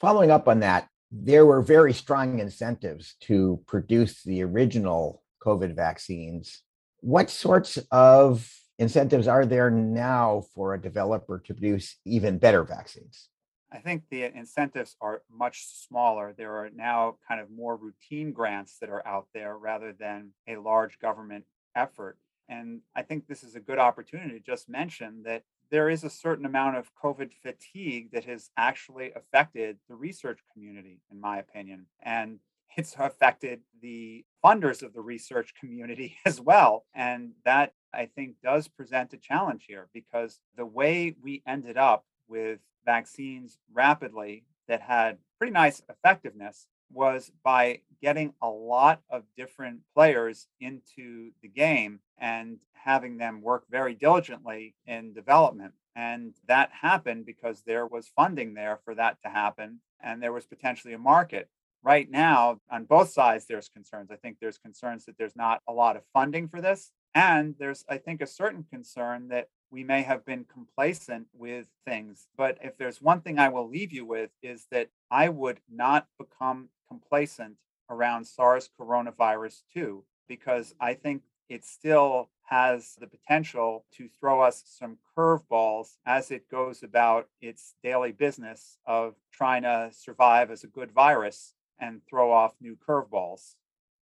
Following 0.01 0.31
up 0.31 0.49
on 0.49 0.59
that, 0.59 0.89
there 1.09 1.45
were 1.45 1.61
very 1.61 1.93
strong 1.93 2.39
incentives 2.39 3.15
to 3.21 3.61
produce 3.67 4.21
the 4.23 4.43
original 4.43 5.23
COVID 5.41 5.73
vaccines. 5.73 6.61
What 6.99 7.29
sorts 7.29 7.79
of 7.89 8.53
incentives 8.79 9.29
are 9.29 9.45
there 9.45 9.71
now 9.71 10.43
for 10.53 10.73
a 10.73 10.81
developer 10.81 11.39
to 11.39 11.53
produce 11.53 11.95
even 12.03 12.37
better 12.37 12.65
vaccines? 12.65 13.29
I 13.71 13.77
think 13.77 14.03
the 14.09 14.23
incentives 14.23 14.95
are 14.99 15.21
much 15.31 15.65
smaller. 15.65 16.33
There 16.35 16.55
are 16.57 16.69
now 16.75 17.17
kind 17.27 17.39
of 17.39 17.51
more 17.51 17.75
routine 17.75 18.31
grants 18.31 18.77
that 18.79 18.89
are 18.89 19.05
out 19.07 19.27
there 19.33 19.57
rather 19.57 19.93
than 19.93 20.31
a 20.47 20.57
large 20.57 20.99
government 20.99 21.45
effort. 21.75 22.17
And 22.47 22.81
I 22.95 23.03
think 23.03 23.27
this 23.27 23.43
is 23.43 23.55
a 23.55 23.59
good 23.59 23.77
opportunity 23.77 24.39
to 24.39 24.39
just 24.39 24.69
mention 24.69 25.23
that 25.23 25.43
there 25.69 25.89
is 25.89 26.03
a 26.03 26.09
certain 26.09 26.45
amount 26.45 26.77
of 26.77 26.91
COVID 26.95 27.29
fatigue 27.43 28.09
that 28.11 28.25
has 28.25 28.49
actually 28.57 29.11
affected 29.15 29.77
the 29.87 29.95
research 29.95 30.39
community, 30.51 31.01
in 31.11 31.21
my 31.21 31.37
opinion. 31.37 31.85
And 32.01 32.39
it's 32.77 32.95
affected 32.97 33.61
the 33.81 34.25
funders 34.43 34.83
of 34.83 34.93
the 34.93 35.01
research 35.01 35.53
community 35.59 36.17
as 36.25 36.41
well. 36.41 36.85
And 36.93 37.31
that 37.45 37.73
I 37.93 38.05
think 38.05 38.35
does 38.43 38.67
present 38.67 39.13
a 39.13 39.17
challenge 39.17 39.65
here 39.67 39.87
because 39.93 40.39
the 40.55 40.65
way 40.65 41.15
we 41.21 41.43
ended 41.47 41.77
up 41.77 42.05
with 42.27 42.59
vaccines 42.85 43.57
rapidly 43.73 44.43
that 44.67 44.81
had 44.81 45.17
pretty 45.37 45.53
nice 45.53 45.81
effectiveness 45.89 46.67
was 46.91 47.31
by 47.43 47.81
getting 48.01 48.33
a 48.41 48.49
lot 48.49 49.01
of 49.09 49.23
different 49.37 49.79
players 49.93 50.47
into 50.59 51.31
the 51.41 51.47
game 51.47 51.99
and 52.17 52.57
having 52.73 53.17
them 53.17 53.41
work 53.41 53.63
very 53.69 53.93
diligently 53.93 54.75
in 54.85 55.13
development. 55.13 55.73
And 55.95 56.33
that 56.47 56.71
happened 56.71 57.25
because 57.25 57.61
there 57.61 57.85
was 57.85 58.11
funding 58.15 58.53
there 58.53 58.79
for 58.85 58.95
that 58.95 59.17
to 59.23 59.29
happen 59.29 59.81
and 60.01 60.21
there 60.21 60.33
was 60.33 60.45
potentially 60.45 60.93
a 60.93 60.99
market. 60.99 61.49
Right 61.83 62.09
now, 62.09 62.59
on 62.69 62.83
both 62.85 63.09
sides, 63.09 63.45
there's 63.45 63.69
concerns. 63.69 64.11
I 64.11 64.17
think 64.17 64.37
there's 64.39 64.57
concerns 64.57 65.05
that 65.05 65.17
there's 65.17 65.35
not 65.35 65.61
a 65.67 65.73
lot 65.73 65.95
of 65.95 66.03
funding 66.13 66.47
for 66.49 66.61
this. 66.61 66.91
And 67.15 67.55
there's, 67.57 67.85
I 67.89 67.97
think, 67.97 68.21
a 68.21 68.27
certain 68.27 68.65
concern 68.69 69.29
that 69.29 69.49
we 69.71 69.83
may 69.83 70.01
have 70.03 70.25
been 70.25 70.45
complacent 70.45 71.27
with 71.33 71.67
things. 71.85 72.27
But 72.37 72.57
if 72.61 72.77
there's 72.77 73.01
one 73.01 73.21
thing 73.21 73.39
I 73.39 73.49
will 73.49 73.67
leave 73.67 73.91
you 73.91 74.05
with 74.05 74.31
is 74.41 74.67
that 74.71 74.89
I 75.11 75.29
would 75.29 75.59
not 75.71 76.07
become 76.17 76.69
complacent 76.87 77.55
around 77.89 78.25
SARS 78.25 78.69
coronavirus 78.79 79.63
2, 79.73 80.03
because 80.27 80.75
I 80.79 80.93
think 80.93 81.23
it 81.49 81.65
still 81.65 82.29
has 82.47 82.95
the 82.99 83.07
potential 83.07 83.85
to 83.95 84.07
throw 84.19 84.41
us 84.41 84.63
some 84.65 84.97
curveballs 85.17 85.97
as 86.05 86.31
it 86.31 86.49
goes 86.49 86.83
about 86.83 87.27
its 87.41 87.75
daily 87.83 88.11
business 88.11 88.77
of 88.85 89.15
trying 89.31 89.63
to 89.63 89.89
survive 89.91 90.51
as 90.51 90.63
a 90.63 90.67
good 90.67 90.91
virus 90.91 91.53
and 91.79 92.01
throw 92.07 92.31
off 92.31 92.53
new 92.59 92.75
curveballs. 92.75 93.55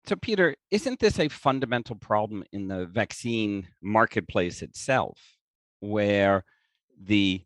So, 0.05 0.17
Peter, 0.17 0.57
isn't 0.73 0.99
this 0.99 1.21
a 1.21 1.29
fundamental 1.29 1.95
problem 1.95 2.43
in 2.53 2.67
the 2.67 2.87
vaccine 2.87 3.69
marketplace 3.81 4.61
itself, 4.61 5.19
where 5.79 6.45
the 7.01 7.45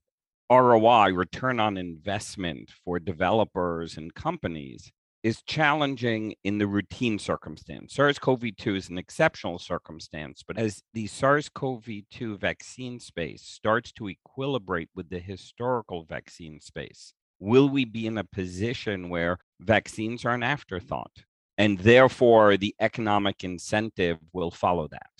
ROI, 0.51 1.13
return 1.13 1.61
on 1.61 1.77
investment 1.77 2.71
for 2.85 2.99
developers 2.99 3.99
and 3.99 4.15
companies, 4.15 4.91
is 5.23 5.43
challenging 5.43 6.35
in 6.45 6.57
the 6.59 6.67
routine 6.67 7.19
circumstance. 7.19 7.93
SARS 7.93 8.19
CoV 8.19 8.57
2 8.57 8.77
is 8.77 8.89
an 8.89 8.97
exceptional 8.97 9.59
circumstance, 9.59 10.43
but 10.47 10.57
as 10.57 10.83
the 10.95 11.09
SARS 11.09 11.49
CoV 11.49 11.85
2 12.11 12.39
vaccine 12.39 13.01
space 13.01 13.43
starts 13.43 13.93
to 13.93 14.05
equilibrate 14.05 14.89
with 14.95 15.11
the 15.11 15.19
historical 15.19 16.05
vaccine 16.05 16.61
space, 16.61 17.13
will 17.39 17.69
we 17.69 17.85
be 17.85 18.07
in 18.07 18.17
a 18.17 18.25
position 18.25 19.09
where 19.09 19.39
vaccines 19.61 20.25
are 20.25 20.35
an 20.35 20.45
afterthought? 20.45 21.25
And 21.59 21.79
therefore 21.79 22.57
the 22.57 22.75
economic 22.81 23.45
incentive 23.45 24.19
will 24.33 24.51
follow 24.51 24.89
that. 24.89 25.11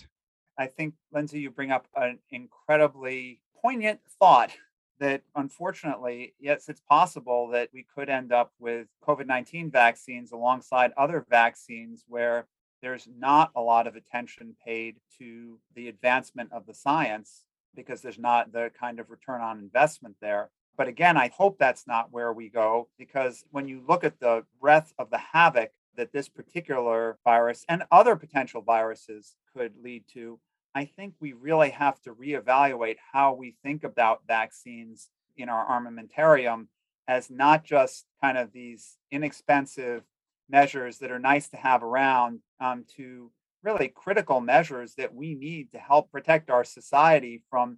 I 0.57 0.67
think, 0.67 0.95
Lindsay, 1.13 1.39
you 1.39 1.51
bring 1.51 1.71
up 1.71 1.87
an 1.95 2.19
incredibly 2.31 3.41
poignant 3.61 3.99
thought 4.19 4.51
that 4.99 5.21
unfortunately, 5.35 6.33
yes, 6.39 6.69
it's 6.69 6.81
possible 6.81 7.49
that 7.49 7.69
we 7.73 7.85
could 7.95 8.09
end 8.09 8.31
up 8.31 8.51
with 8.59 8.87
COVID 9.07 9.27
19 9.27 9.69
vaccines 9.69 10.31
alongside 10.31 10.91
other 10.97 11.25
vaccines 11.29 12.03
where 12.07 12.47
there's 12.81 13.07
not 13.17 13.51
a 13.55 13.61
lot 13.61 13.87
of 13.87 13.95
attention 13.95 14.55
paid 14.65 14.97
to 15.19 15.59
the 15.75 15.87
advancement 15.87 16.51
of 16.51 16.65
the 16.65 16.73
science 16.73 17.45
because 17.75 18.01
there's 18.01 18.19
not 18.19 18.51
the 18.51 18.71
kind 18.79 18.99
of 18.99 19.09
return 19.09 19.41
on 19.41 19.59
investment 19.59 20.15
there. 20.21 20.49
But 20.77 20.87
again, 20.87 21.17
I 21.17 21.29
hope 21.35 21.57
that's 21.57 21.87
not 21.87 22.11
where 22.11 22.33
we 22.33 22.49
go 22.49 22.87
because 22.97 23.43
when 23.51 23.67
you 23.67 23.83
look 23.87 24.03
at 24.03 24.19
the 24.19 24.45
breadth 24.61 24.93
of 24.99 25.09
the 25.09 25.17
havoc 25.17 25.71
that 25.97 26.13
this 26.13 26.29
particular 26.29 27.17
virus 27.23 27.65
and 27.67 27.83
other 27.91 28.15
potential 28.15 28.61
viruses 28.61 29.35
could 29.55 29.73
lead 29.81 30.03
to, 30.13 30.39
I 30.75 30.85
think 30.85 31.15
we 31.19 31.33
really 31.33 31.71
have 31.71 31.99
to 32.01 32.13
reevaluate 32.13 32.97
how 33.11 33.33
we 33.33 33.55
think 33.63 33.83
about 33.83 34.21
vaccines 34.27 35.09
in 35.35 35.49
our 35.49 35.65
armamentarium 35.67 36.67
as 37.07 37.29
not 37.29 37.63
just 37.63 38.05
kind 38.21 38.37
of 38.37 38.51
these 38.51 38.97
inexpensive 39.11 40.03
measures 40.49 40.99
that 40.99 41.11
are 41.11 41.19
nice 41.19 41.49
to 41.49 41.57
have 41.57 41.83
around 41.83 42.39
um, 42.59 42.85
to 42.95 43.31
really 43.63 43.87
critical 43.87 44.39
measures 44.39 44.93
that 44.95 45.13
we 45.13 45.35
need 45.35 45.71
to 45.71 45.79
help 45.79 46.11
protect 46.11 46.49
our 46.49 46.63
society 46.63 47.41
from 47.49 47.77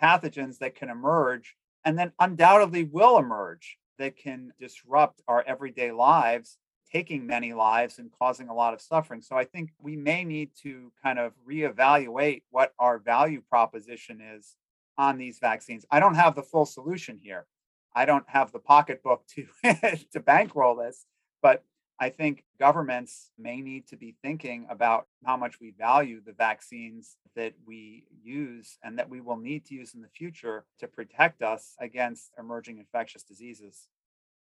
pathogens 0.00 0.58
that 0.58 0.74
can 0.74 0.90
emerge 0.90 1.56
and 1.84 1.98
then 1.98 2.12
undoubtedly 2.18 2.84
will 2.84 3.18
emerge 3.18 3.78
that 3.98 4.16
can 4.16 4.52
disrupt 4.58 5.22
our 5.28 5.42
everyday 5.46 5.92
lives, 5.92 6.58
taking 6.92 7.26
many 7.26 7.52
lives 7.52 7.98
and 7.98 8.10
causing 8.18 8.48
a 8.48 8.54
lot 8.54 8.74
of 8.74 8.80
suffering. 8.80 9.22
So 9.22 9.36
I 9.36 9.44
think 9.44 9.70
we 9.80 9.96
may 9.96 10.24
need 10.24 10.50
to 10.62 10.92
kind 11.02 11.18
of 11.18 11.32
reevaluate 11.48 12.42
what 12.50 12.74
our 12.78 12.98
value 12.98 13.42
proposition 13.48 14.20
is 14.20 14.56
on 14.98 15.16
these 15.16 15.38
vaccines. 15.38 15.86
I 15.90 16.00
don't 16.00 16.16
have 16.16 16.34
the 16.34 16.42
full 16.42 16.66
solution 16.66 17.18
here. 17.22 17.46
I 17.94 18.04
don't 18.04 18.28
have 18.28 18.52
the 18.52 18.58
pocketbook 18.58 19.24
to 19.28 19.46
to 20.12 20.20
bankroll 20.20 20.76
this, 20.76 21.06
but 21.42 21.64
I 22.00 22.08
think 22.08 22.44
governments 22.58 23.30
may 23.38 23.60
need 23.60 23.86
to 23.88 23.96
be 23.96 24.16
thinking 24.22 24.66
about 24.68 25.06
how 25.24 25.36
much 25.36 25.60
we 25.60 25.72
value 25.78 26.20
the 26.24 26.32
vaccines 26.32 27.16
that 27.36 27.54
we 27.66 28.04
use 28.22 28.78
and 28.82 28.98
that 28.98 29.08
we 29.08 29.20
will 29.20 29.36
need 29.36 29.64
to 29.66 29.74
use 29.74 29.94
in 29.94 30.02
the 30.02 30.08
future 30.08 30.64
to 30.80 30.88
protect 30.88 31.42
us 31.42 31.76
against 31.78 32.32
emerging 32.38 32.78
infectious 32.78 33.22
diseases. 33.22 33.88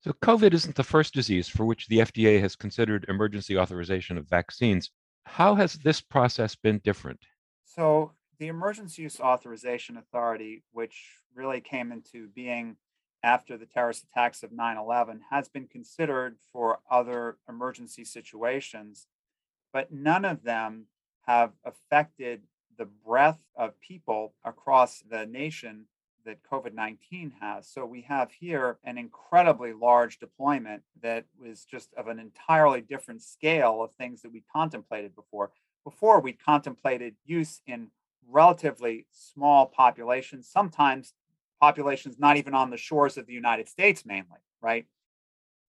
So, 0.01 0.13
COVID 0.13 0.55
isn't 0.55 0.77
the 0.77 0.85
first 0.85 1.13
disease 1.13 1.49
for 1.49 1.65
which 1.65 1.89
the 1.89 1.99
FDA 1.99 2.41
has 2.41 2.55
considered 2.55 3.07
emergency 3.09 3.59
authorization 3.59 4.17
of 4.17 4.29
vaccines. 4.29 4.91
How 5.25 5.57
has 5.57 5.75
this 5.75 6.01
process 6.01 6.55
been 6.55 6.79
different? 6.79 7.21
So, 7.65 8.13
the 8.39 8.47
Emergency 8.47 9.03
Use 9.03 9.21
Authorization 9.21 9.97
Authority, 9.97 10.63
which 10.73 11.19
really 11.35 11.61
came 11.61 11.91
into 11.91 12.29
being 12.29 12.77
after 13.25 13.57
the 13.57 13.67
terrorist 13.67 14.05
attacks 14.05 14.45
of 14.45 14.53
9 14.53 14.77
11 14.77 15.21
has 15.31 15.49
been 15.49 15.67
considered 15.67 16.37
for 16.53 16.79
other 16.89 17.39
emergency 17.49 18.05
situations, 18.05 19.09
but 19.73 19.93
none 19.93 20.25
of 20.25 20.45
them 20.45 20.87
have 21.27 21.53
affected 21.65 22.43
the 22.79 22.87
breadth 22.87 23.43
of 23.57 23.79
people 23.81 24.35
across 24.45 25.03
the 25.11 25.27
nation 25.27 25.87
that 26.29 26.43
COVID 26.43 26.75
19 26.75 27.33
has. 27.41 27.67
So 27.67 27.87
we 27.87 28.03
have 28.03 28.31
here 28.31 28.79
an 28.85 28.99
incredibly 28.99 29.73
large 29.73 30.19
deployment 30.19 30.83
that 31.03 31.25
was 31.41 31.65
just 31.65 31.89
of 31.95 32.07
an 32.07 32.19
entirely 32.19 32.83
different 32.83 33.23
scale 33.23 33.83
of 33.83 33.93
things 33.95 34.23
that 34.23 34.33
we 34.33 34.45
contemplated 34.53 35.17
before. 35.17 35.51
Before, 35.85 36.21
we 36.21 36.35
contemplated 36.35 37.15
use 37.25 37.63
in 37.67 37.89
relatively 38.29 39.07
small 39.11 39.65
populations, 39.67 40.49
sometimes 40.49 41.15
populations 41.61 42.19
not 42.19 42.37
even 42.37 42.55
on 42.55 42.69
the 42.69 42.77
shores 42.77 43.17
of 43.17 43.27
the 43.27 43.33
United 43.33 43.69
States 43.69 44.05
mainly, 44.05 44.39
right? 44.61 44.85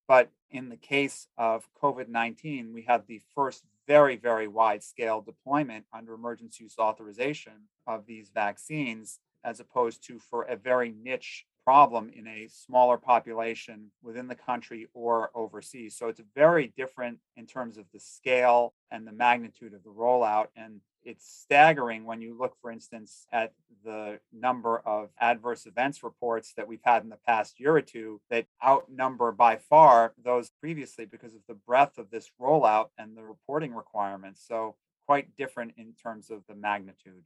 But 0.09 0.29
in 0.51 0.67
the 0.67 0.77
case 0.77 1.27
of 1.37 1.69
COVID 1.81 2.09
19, 2.09 2.73
we 2.73 2.81
had 2.81 3.07
the 3.07 3.21
first 3.33 3.63
very, 3.87 4.17
very 4.17 4.47
wide 4.49 4.83
scale 4.83 5.21
deployment 5.21 5.85
under 5.93 6.13
emergency 6.13 6.65
use 6.65 6.75
authorization 6.77 7.53
of 7.87 8.05
these 8.05 8.29
vaccines, 8.29 9.19
as 9.43 9.59
opposed 9.59 10.03
to 10.07 10.19
for 10.19 10.43
a 10.43 10.55
very 10.55 10.93
niche 11.03 11.45
problem 11.63 12.09
in 12.15 12.27
a 12.27 12.47
smaller 12.47 12.97
population 12.97 13.91
within 14.01 14.27
the 14.27 14.35
country 14.35 14.87
or 14.93 15.29
overseas. 15.35 15.95
So 15.95 16.07
it's 16.07 16.21
very 16.33 16.73
different 16.75 17.19
in 17.37 17.45
terms 17.45 17.77
of 17.77 17.85
the 17.93 17.99
scale 17.99 18.73
and 18.89 19.05
the 19.05 19.11
magnitude 19.11 19.73
of 19.73 19.83
the 19.83 19.91
rollout. 19.91 20.47
And 20.55 20.81
it's 21.03 21.29
staggering 21.29 22.05
when 22.05 22.21
you 22.21 22.37
look, 22.37 22.55
for 22.61 22.71
instance, 22.71 23.27
at 23.31 23.53
the 23.83 24.19
number 24.33 24.79
of 24.79 25.09
adverse 25.19 25.65
events 25.65 26.03
reports 26.03 26.53
that 26.57 26.67
we've 26.67 26.83
had 26.83 27.03
in 27.03 27.09
the 27.09 27.19
past 27.27 27.59
year 27.59 27.75
or 27.75 27.81
two 27.81 28.19
that 28.29 28.47
outnumber 28.65 29.31
by 29.31 29.55
far 29.57 30.13
those 30.23 30.49
previously 30.59 31.05
because 31.05 31.35
of 31.35 31.41
the 31.47 31.53
breadth 31.53 31.97
of 31.97 32.09
this 32.09 32.31
rollout 32.41 32.87
and 32.97 33.15
the 33.15 33.23
reporting 33.23 33.73
requirements. 33.73 34.43
So, 34.45 34.75
quite 35.05 35.35
different 35.37 35.73
in 35.77 35.93
terms 35.93 36.29
of 36.29 36.43
the 36.47 36.53
magnitude. 36.53 37.23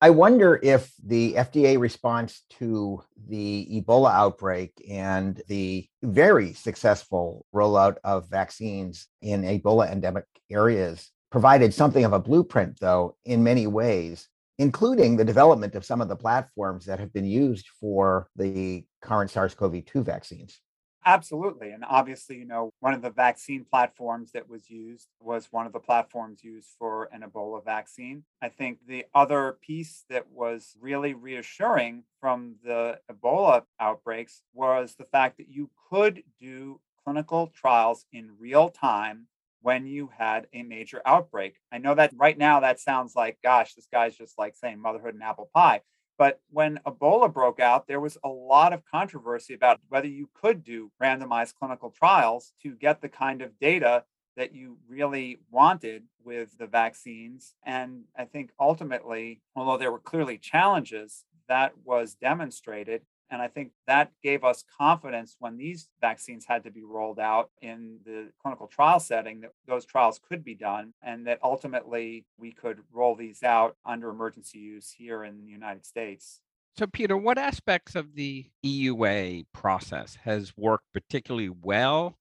I 0.00 0.10
wonder 0.10 0.60
if 0.62 0.92
the 1.02 1.34
FDA 1.34 1.78
response 1.78 2.42
to 2.58 3.02
the 3.28 3.66
Ebola 3.72 4.12
outbreak 4.12 4.72
and 4.90 5.40
the 5.48 5.88
very 6.02 6.52
successful 6.52 7.46
rollout 7.54 7.96
of 8.04 8.28
vaccines 8.28 9.06
in 9.22 9.42
Ebola 9.42 9.90
endemic 9.90 10.26
areas 10.50 11.10
provided 11.30 11.72
something 11.72 12.04
of 12.04 12.12
a 12.12 12.18
blueprint, 12.18 12.78
though, 12.80 13.16
in 13.24 13.42
many 13.42 13.66
ways, 13.66 14.28
including 14.58 15.16
the 15.16 15.24
development 15.24 15.74
of 15.74 15.84
some 15.84 16.00
of 16.00 16.08
the 16.08 16.16
platforms 16.16 16.84
that 16.86 17.00
have 17.00 17.12
been 17.12 17.24
used 17.24 17.68
for 17.80 18.28
the 18.36 18.84
current 19.00 19.30
SARS 19.30 19.54
CoV 19.54 19.84
2 19.84 20.04
vaccines. 20.04 20.60
Absolutely. 21.06 21.70
And 21.70 21.84
obviously, 21.86 22.36
you 22.38 22.46
know, 22.46 22.70
one 22.80 22.94
of 22.94 23.02
the 23.02 23.10
vaccine 23.10 23.64
platforms 23.64 24.32
that 24.32 24.48
was 24.48 24.70
used 24.70 25.08
was 25.20 25.48
one 25.50 25.66
of 25.66 25.72
the 25.74 25.78
platforms 25.78 26.42
used 26.42 26.68
for 26.78 27.10
an 27.12 27.22
Ebola 27.22 27.62
vaccine. 27.62 28.24
I 28.40 28.48
think 28.48 28.78
the 28.86 29.04
other 29.14 29.58
piece 29.60 30.04
that 30.08 30.30
was 30.30 30.74
really 30.80 31.12
reassuring 31.12 32.04
from 32.20 32.54
the 32.64 33.00
Ebola 33.12 33.64
outbreaks 33.78 34.42
was 34.54 34.94
the 34.94 35.04
fact 35.04 35.36
that 35.36 35.48
you 35.50 35.68
could 35.90 36.22
do 36.40 36.80
clinical 37.04 37.48
trials 37.48 38.06
in 38.10 38.30
real 38.38 38.70
time 38.70 39.26
when 39.60 39.86
you 39.86 40.10
had 40.16 40.46
a 40.54 40.62
major 40.62 41.02
outbreak. 41.04 41.56
I 41.70 41.78
know 41.78 41.94
that 41.94 42.12
right 42.16 42.36
now 42.36 42.60
that 42.60 42.80
sounds 42.80 43.14
like, 43.14 43.38
gosh, 43.42 43.74
this 43.74 43.88
guy's 43.92 44.16
just 44.16 44.38
like 44.38 44.56
saying 44.56 44.80
motherhood 44.80 45.14
and 45.14 45.22
apple 45.22 45.50
pie. 45.54 45.82
But 46.16 46.40
when 46.50 46.78
Ebola 46.86 47.32
broke 47.32 47.60
out, 47.60 47.86
there 47.86 48.00
was 48.00 48.16
a 48.22 48.28
lot 48.28 48.72
of 48.72 48.84
controversy 48.84 49.54
about 49.54 49.80
whether 49.88 50.06
you 50.06 50.28
could 50.34 50.62
do 50.62 50.90
randomized 51.02 51.54
clinical 51.54 51.90
trials 51.90 52.52
to 52.62 52.74
get 52.74 53.00
the 53.00 53.08
kind 53.08 53.42
of 53.42 53.58
data 53.58 54.04
that 54.36 54.54
you 54.54 54.78
really 54.88 55.38
wanted 55.50 56.04
with 56.24 56.56
the 56.58 56.66
vaccines. 56.66 57.54
And 57.64 58.04
I 58.16 58.24
think 58.24 58.50
ultimately, 58.58 59.40
although 59.54 59.76
there 59.76 59.92
were 59.92 59.98
clearly 60.00 60.38
challenges, 60.38 61.24
that 61.48 61.72
was 61.84 62.14
demonstrated 62.14 63.02
and 63.30 63.40
I 63.40 63.48
think 63.48 63.72
that 63.86 64.12
gave 64.22 64.44
us 64.44 64.64
confidence 64.78 65.36
when 65.38 65.56
these 65.56 65.88
vaccines 66.00 66.44
had 66.46 66.64
to 66.64 66.70
be 66.70 66.84
rolled 66.84 67.18
out 67.18 67.50
in 67.62 67.98
the 68.04 68.30
clinical 68.40 68.66
trial 68.66 69.00
setting 69.00 69.40
that 69.40 69.52
those 69.66 69.84
trials 69.84 70.20
could 70.28 70.44
be 70.44 70.54
done 70.54 70.92
and 71.02 71.26
that 71.26 71.38
ultimately 71.42 72.26
we 72.38 72.52
could 72.52 72.80
roll 72.92 73.16
these 73.16 73.42
out 73.42 73.76
under 73.84 74.10
emergency 74.10 74.58
use 74.58 74.94
here 74.96 75.24
in 75.24 75.44
the 75.44 75.50
United 75.50 75.84
States. 75.84 76.40
So, 76.76 76.86
Peter, 76.86 77.16
what 77.16 77.38
aspects 77.38 77.94
of 77.94 78.14
the 78.14 78.46
EUA 78.64 79.46
process 79.52 80.18
has 80.24 80.52
worked 80.56 80.92
particularly 80.92 81.48
well, 81.48 82.18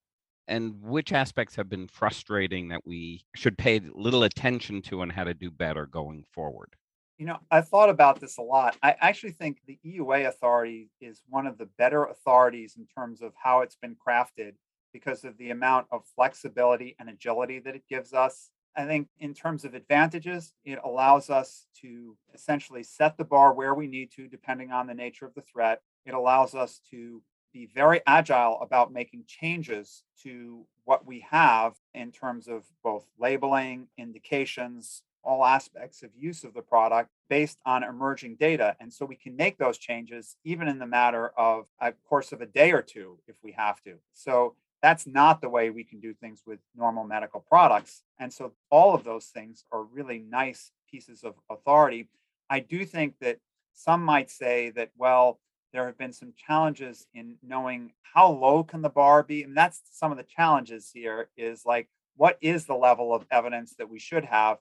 and 0.47 0.79
which 0.81 1.11
aspects 1.11 1.55
have 1.55 1.69
been 1.69 1.87
frustrating 1.87 2.67
that 2.67 2.85
we 2.85 3.25
should 3.35 3.57
pay 3.57 3.81
little 3.95 4.23
attention 4.23 4.83
to 4.83 5.01
and 5.01 5.11
how 5.11 5.23
to 5.23 5.33
do 5.33 5.49
better 5.49 5.87
going 5.87 6.23
forward? 6.31 6.75
You 7.17 7.27
know, 7.27 7.37
I 7.51 7.61
thought 7.61 7.89
about 7.89 8.19
this 8.19 8.37
a 8.37 8.41
lot. 8.41 8.75
I 8.81 8.95
actually 8.99 9.31
think 9.31 9.59
the 9.65 9.79
EUA 9.85 10.27
authority 10.27 10.89
is 10.99 11.21
one 11.29 11.45
of 11.45 11.57
the 11.57 11.67
better 11.77 12.05
authorities 12.05 12.75
in 12.77 12.87
terms 12.87 13.21
of 13.21 13.33
how 13.41 13.61
it's 13.61 13.75
been 13.75 13.95
crafted 13.95 14.53
because 14.93 15.23
of 15.23 15.37
the 15.37 15.51
amount 15.51 15.87
of 15.91 16.03
flexibility 16.15 16.95
and 16.99 17.09
agility 17.09 17.59
that 17.59 17.75
it 17.75 17.83
gives 17.87 18.13
us. 18.13 18.49
I 18.75 18.85
think 18.85 19.07
in 19.19 19.33
terms 19.33 19.65
of 19.65 19.75
advantages, 19.75 20.53
it 20.65 20.79
allows 20.83 21.29
us 21.29 21.67
to 21.81 22.17
essentially 22.33 22.83
set 22.83 23.17
the 23.17 23.23
bar 23.23 23.53
where 23.53 23.75
we 23.75 23.87
need 23.87 24.11
to, 24.15 24.27
depending 24.27 24.71
on 24.71 24.87
the 24.87 24.95
nature 24.95 25.25
of 25.25 25.35
the 25.35 25.41
threat. 25.41 25.81
It 26.05 26.15
allows 26.15 26.55
us 26.55 26.81
to 26.89 27.21
be 27.53 27.67
very 27.67 28.01
agile 28.07 28.59
about 28.61 28.91
making 28.91 29.25
changes 29.27 30.03
to 30.23 30.65
what 30.85 31.05
we 31.05 31.25
have 31.29 31.75
in 31.93 32.11
terms 32.11 32.47
of 32.47 32.65
both 32.83 33.05
labeling, 33.19 33.87
indications, 33.97 35.03
all 35.23 35.45
aspects 35.45 36.03
of 36.03 36.09
use 36.17 36.43
of 36.43 36.53
the 36.53 36.61
product 36.61 37.09
based 37.29 37.59
on 37.65 37.83
emerging 37.83 38.35
data. 38.35 38.75
And 38.79 38.91
so 38.91 39.05
we 39.05 39.15
can 39.15 39.35
make 39.35 39.57
those 39.57 39.77
changes 39.77 40.35
even 40.43 40.67
in 40.67 40.79
the 40.79 40.85
matter 40.85 41.31
of 41.37 41.67
a 41.79 41.93
course 42.07 42.31
of 42.31 42.41
a 42.41 42.45
day 42.45 42.71
or 42.71 42.81
two 42.81 43.17
if 43.27 43.35
we 43.43 43.53
have 43.53 43.81
to. 43.83 43.95
So 44.13 44.55
that's 44.81 45.07
not 45.07 45.41
the 45.41 45.49
way 45.49 45.69
we 45.69 45.85
can 45.85 45.99
do 45.99 46.13
things 46.13 46.43
with 46.45 46.59
normal 46.75 47.05
medical 47.05 47.39
products. 47.39 48.03
And 48.19 48.31
so 48.31 48.51
all 48.69 48.93
of 48.93 49.03
those 49.03 49.27
things 49.27 49.63
are 49.71 49.83
really 49.83 50.19
nice 50.19 50.71
pieces 50.91 51.23
of 51.23 51.35
authority. 51.49 52.09
I 52.49 52.59
do 52.59 52.85
think 52.85 53.15
that 53.21 53.39
some 53.73 54.03
might 54.03 54.29
say 54.29 54.71
that, 54.71 54.91
well, 54.97 55.39
there 55.71 55.85
have 55.87 55.97
been 55.97 56.13
some 56.13 56.33
challenges 56.35 57.07
in 57.13 57.35
knowing 57.41 57.93
how 58.01 58.29
low 58.29 58.63
can 58.63 58.81
the 58.81 58.89
bar 58.89 59.23
be. 59.23 59.43
And 59.43 59.57
that's 59.57 59.81
some 59.91 60.11
of 60.11 60.17
the 60.17 60.23
challenges 60.23 60.91
here 60.93 61.29
is 61.35 61.65
like, 61.65 61.87
what 62.15 62.37
is 62.41 62.65
the 62.65 62.75
level 62.75 63.13
of 63.13 63.25
evidence 63.31 63.73
that 63.79 63.89
we 63.89 63.97
should 63.99 64.25
have 64.25 64.59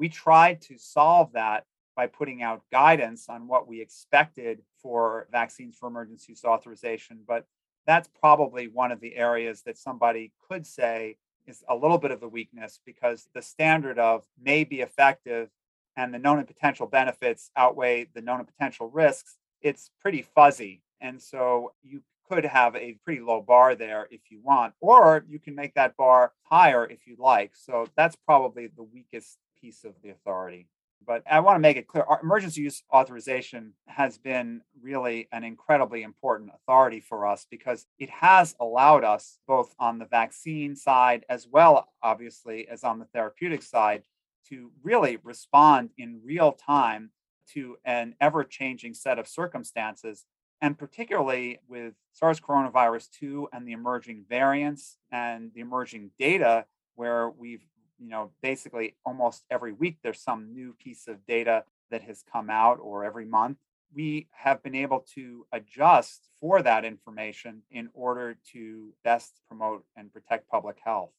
we 0.00 0.08
tried 0.08 0.62
to 0.62 0.78
solve 0.78 1.30
that 1.34 1.66
by 1.94 2.06
putting 2.06 2.42
out 2.42 2.64
guidance 2.72 3.28
on 3.28 3.46
what 3.46 3.68
we 3.68 3.82
expected 3.82 4.62
for 4.82 5.28
vaccines 5.30 5.76
for 5.76 5.88
emergency 5.88 6.32
use 6.32 6.42
authorization. 6.42 7.20
But 7.28 7.44
that's 7.86 8.08
probably 8.08 8.66
one 8.66 8.92
of 8.92 9.00
the 9.00 9.14
areas 9.14 9.60
that 9.66 9.76
somebody 9.76 10.32
could 10.48 10.66
say 10.66 11.18
is 11.46 11.62
a 11.68 11.76
little 11.76 11.98
bit 11.98 12.12
of 12.12 12.20
the 12.20 12.28
weakness 12.28 12.80
because 12.86 13.28
the 13.34 13.42
standard 13.42 13.98
of 13.98 14.24
may 14.42 14.64
be 14.64 14.80
effective 14.80 15.50
and 15.96 16.14
the 16.14 16.18
known 16.18 16.38
and 16.38 16.48
potential 16.48 16.86
benefits 16.86 17.50
outweigh 17.54 18.08
the 18.14 18.22
known 18.22 18.38
and 18.38 18.48
potential 18.48 18.88
risks, 18.88 19.36
it's 19.60 19.90
pretty 20.00 20.22
fuzzy. 20.22 20.80
And 21.02 21.20
so 21.20 21.72
you 21.82 22.00
could 22.26 22.46
have 22.46 22.74
a 22.74 22.96
pretty 23.04 23.20
low 23.20 23.42
bar 23.42 23.74
there 23.74 24.08
if 24.10 24.30
you 24.30 24.40
want, 24.42 24.72
or 24.80 25.26
you 25.28 25.38
can 25.38 25.54
make 25.54 25.74
that 25.74 25.94
bar 25.98 26.32
higher 26.44 26.86
if 26.86 27.06
you 27.06 27.16
like. 27.18 27.50
So 27.54 27.86
that's 27.96 28.16
probably 28.16 28.68
the 28.68 28.84
weakest 28.84 29.36
piece 29.60 29.84
of 29.84 29.94
the 30.02 30.10
authority. 30.10 30.66
But 31.06 31.22
I 31.30 31.40
want 31.40 31.56
to 31.56 31.60
make 31.60 31.76
it 31.76 31.88
clear 31.88 32.04
emergency 32.22 32.60
use 32.60 32.82
authorization 32.92 33.72
has 33.86 34.18
been 34.18 34.60
really 34.82 35.28
an 35.32 35.44
incredibly 35.44 36.02
important 36.02 36.50
authority 36.54 37.00
for 37.00 37.26
us 37.26 37.46
because 37.50 37.86
it 37.98 38.10
has 38.10 38.54
allowed 38.60 39.02
us, 39.02 39.38
both 39.46 39.74
on 39.78 39.98
the 39.98 40.04
vaccine 40.04 40.76
side 40.76 41.24
as 41.28 41.46
well, 41.46 41.88
obviously, 42.02 42.68
as 42.68 42.84
on 42.84 42.98
the 42.98 43.06
therapeutic 43.06 43.62
side, 43.62 44.02
to 44.50 44.70
really 44.82 45.16
respond 45.22 45.90
in 45.96 46.20
real 46.22 46.52
time 46.52 47.10
to 47.54 47.76
an 47.84 48.14
ever 48.20 48.44
changing 48.44 48.94
set 48.94 49.18
of 49.18 49.26
circumstances. 49.26 50.26
And 50.60 50.76
particularly 50.76 51.60
with 51.66 51.94
SARS 52.12 52.40
coronavirus 52.40 53.08
2 53.18 53.48
and 53.52 53.66
the 53.66 53.72
emerging 53.72 54.26
variants 54.28 54.98
and 55.10 55.50
the 55.54 55.60
emerging 55.60 56.10
data, 56.18 56.66
where 56.96 57.30
we've 57.30 57.64
you 58.00 58.08
know, 58.08 58.30
basically 58.42 58.96
almost 59.04 59.44
every 59.50 59.72
week 59.72 59.98
there's 60.02 60.20
some 60.20 60.52
new 60.52 60.74
piece 60.82 61.06
of 61.06 61.24
data 61.26 61.64
that 61.90 62.02
has 62.02 62.24
come 62.32 62.50
out 62.50 62.78
or 62.80 63.04
every 63.04 63.26
month. 63.26 63.58
We 63.94 64.28
have 64.32 64.62
been 64.62 64.74
able 64.74 65.04
to 65.14 65.46
adjust 65.52 66.28
for 66.40 66.62
that 66.62 66.84
information 66.84 67.62
in 67.70 67.90
order 67.92 68.38
to 68.52 68.92
best 69.04 69.40
promote 69.48 69.84
and 69.96 70.12
protect 70.12 70.48
public 70.48 70.78
health. 70.82 71.10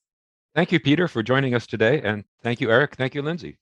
Thank 0.56 0.72
you, 0.72 0.80
Peter, 0.80 1.08
for 1.08 1.22
joining 1.22 1.54
us 1.54 1.68
today. 1.68 2.02
And 2.02 2.24
thank 2.44 2.60
you, 2.62 2.72
Eric. 2.72 2.96
Thank 2.96 3.16
you, 3.16 3.22
Lindsay. 3.22 3.58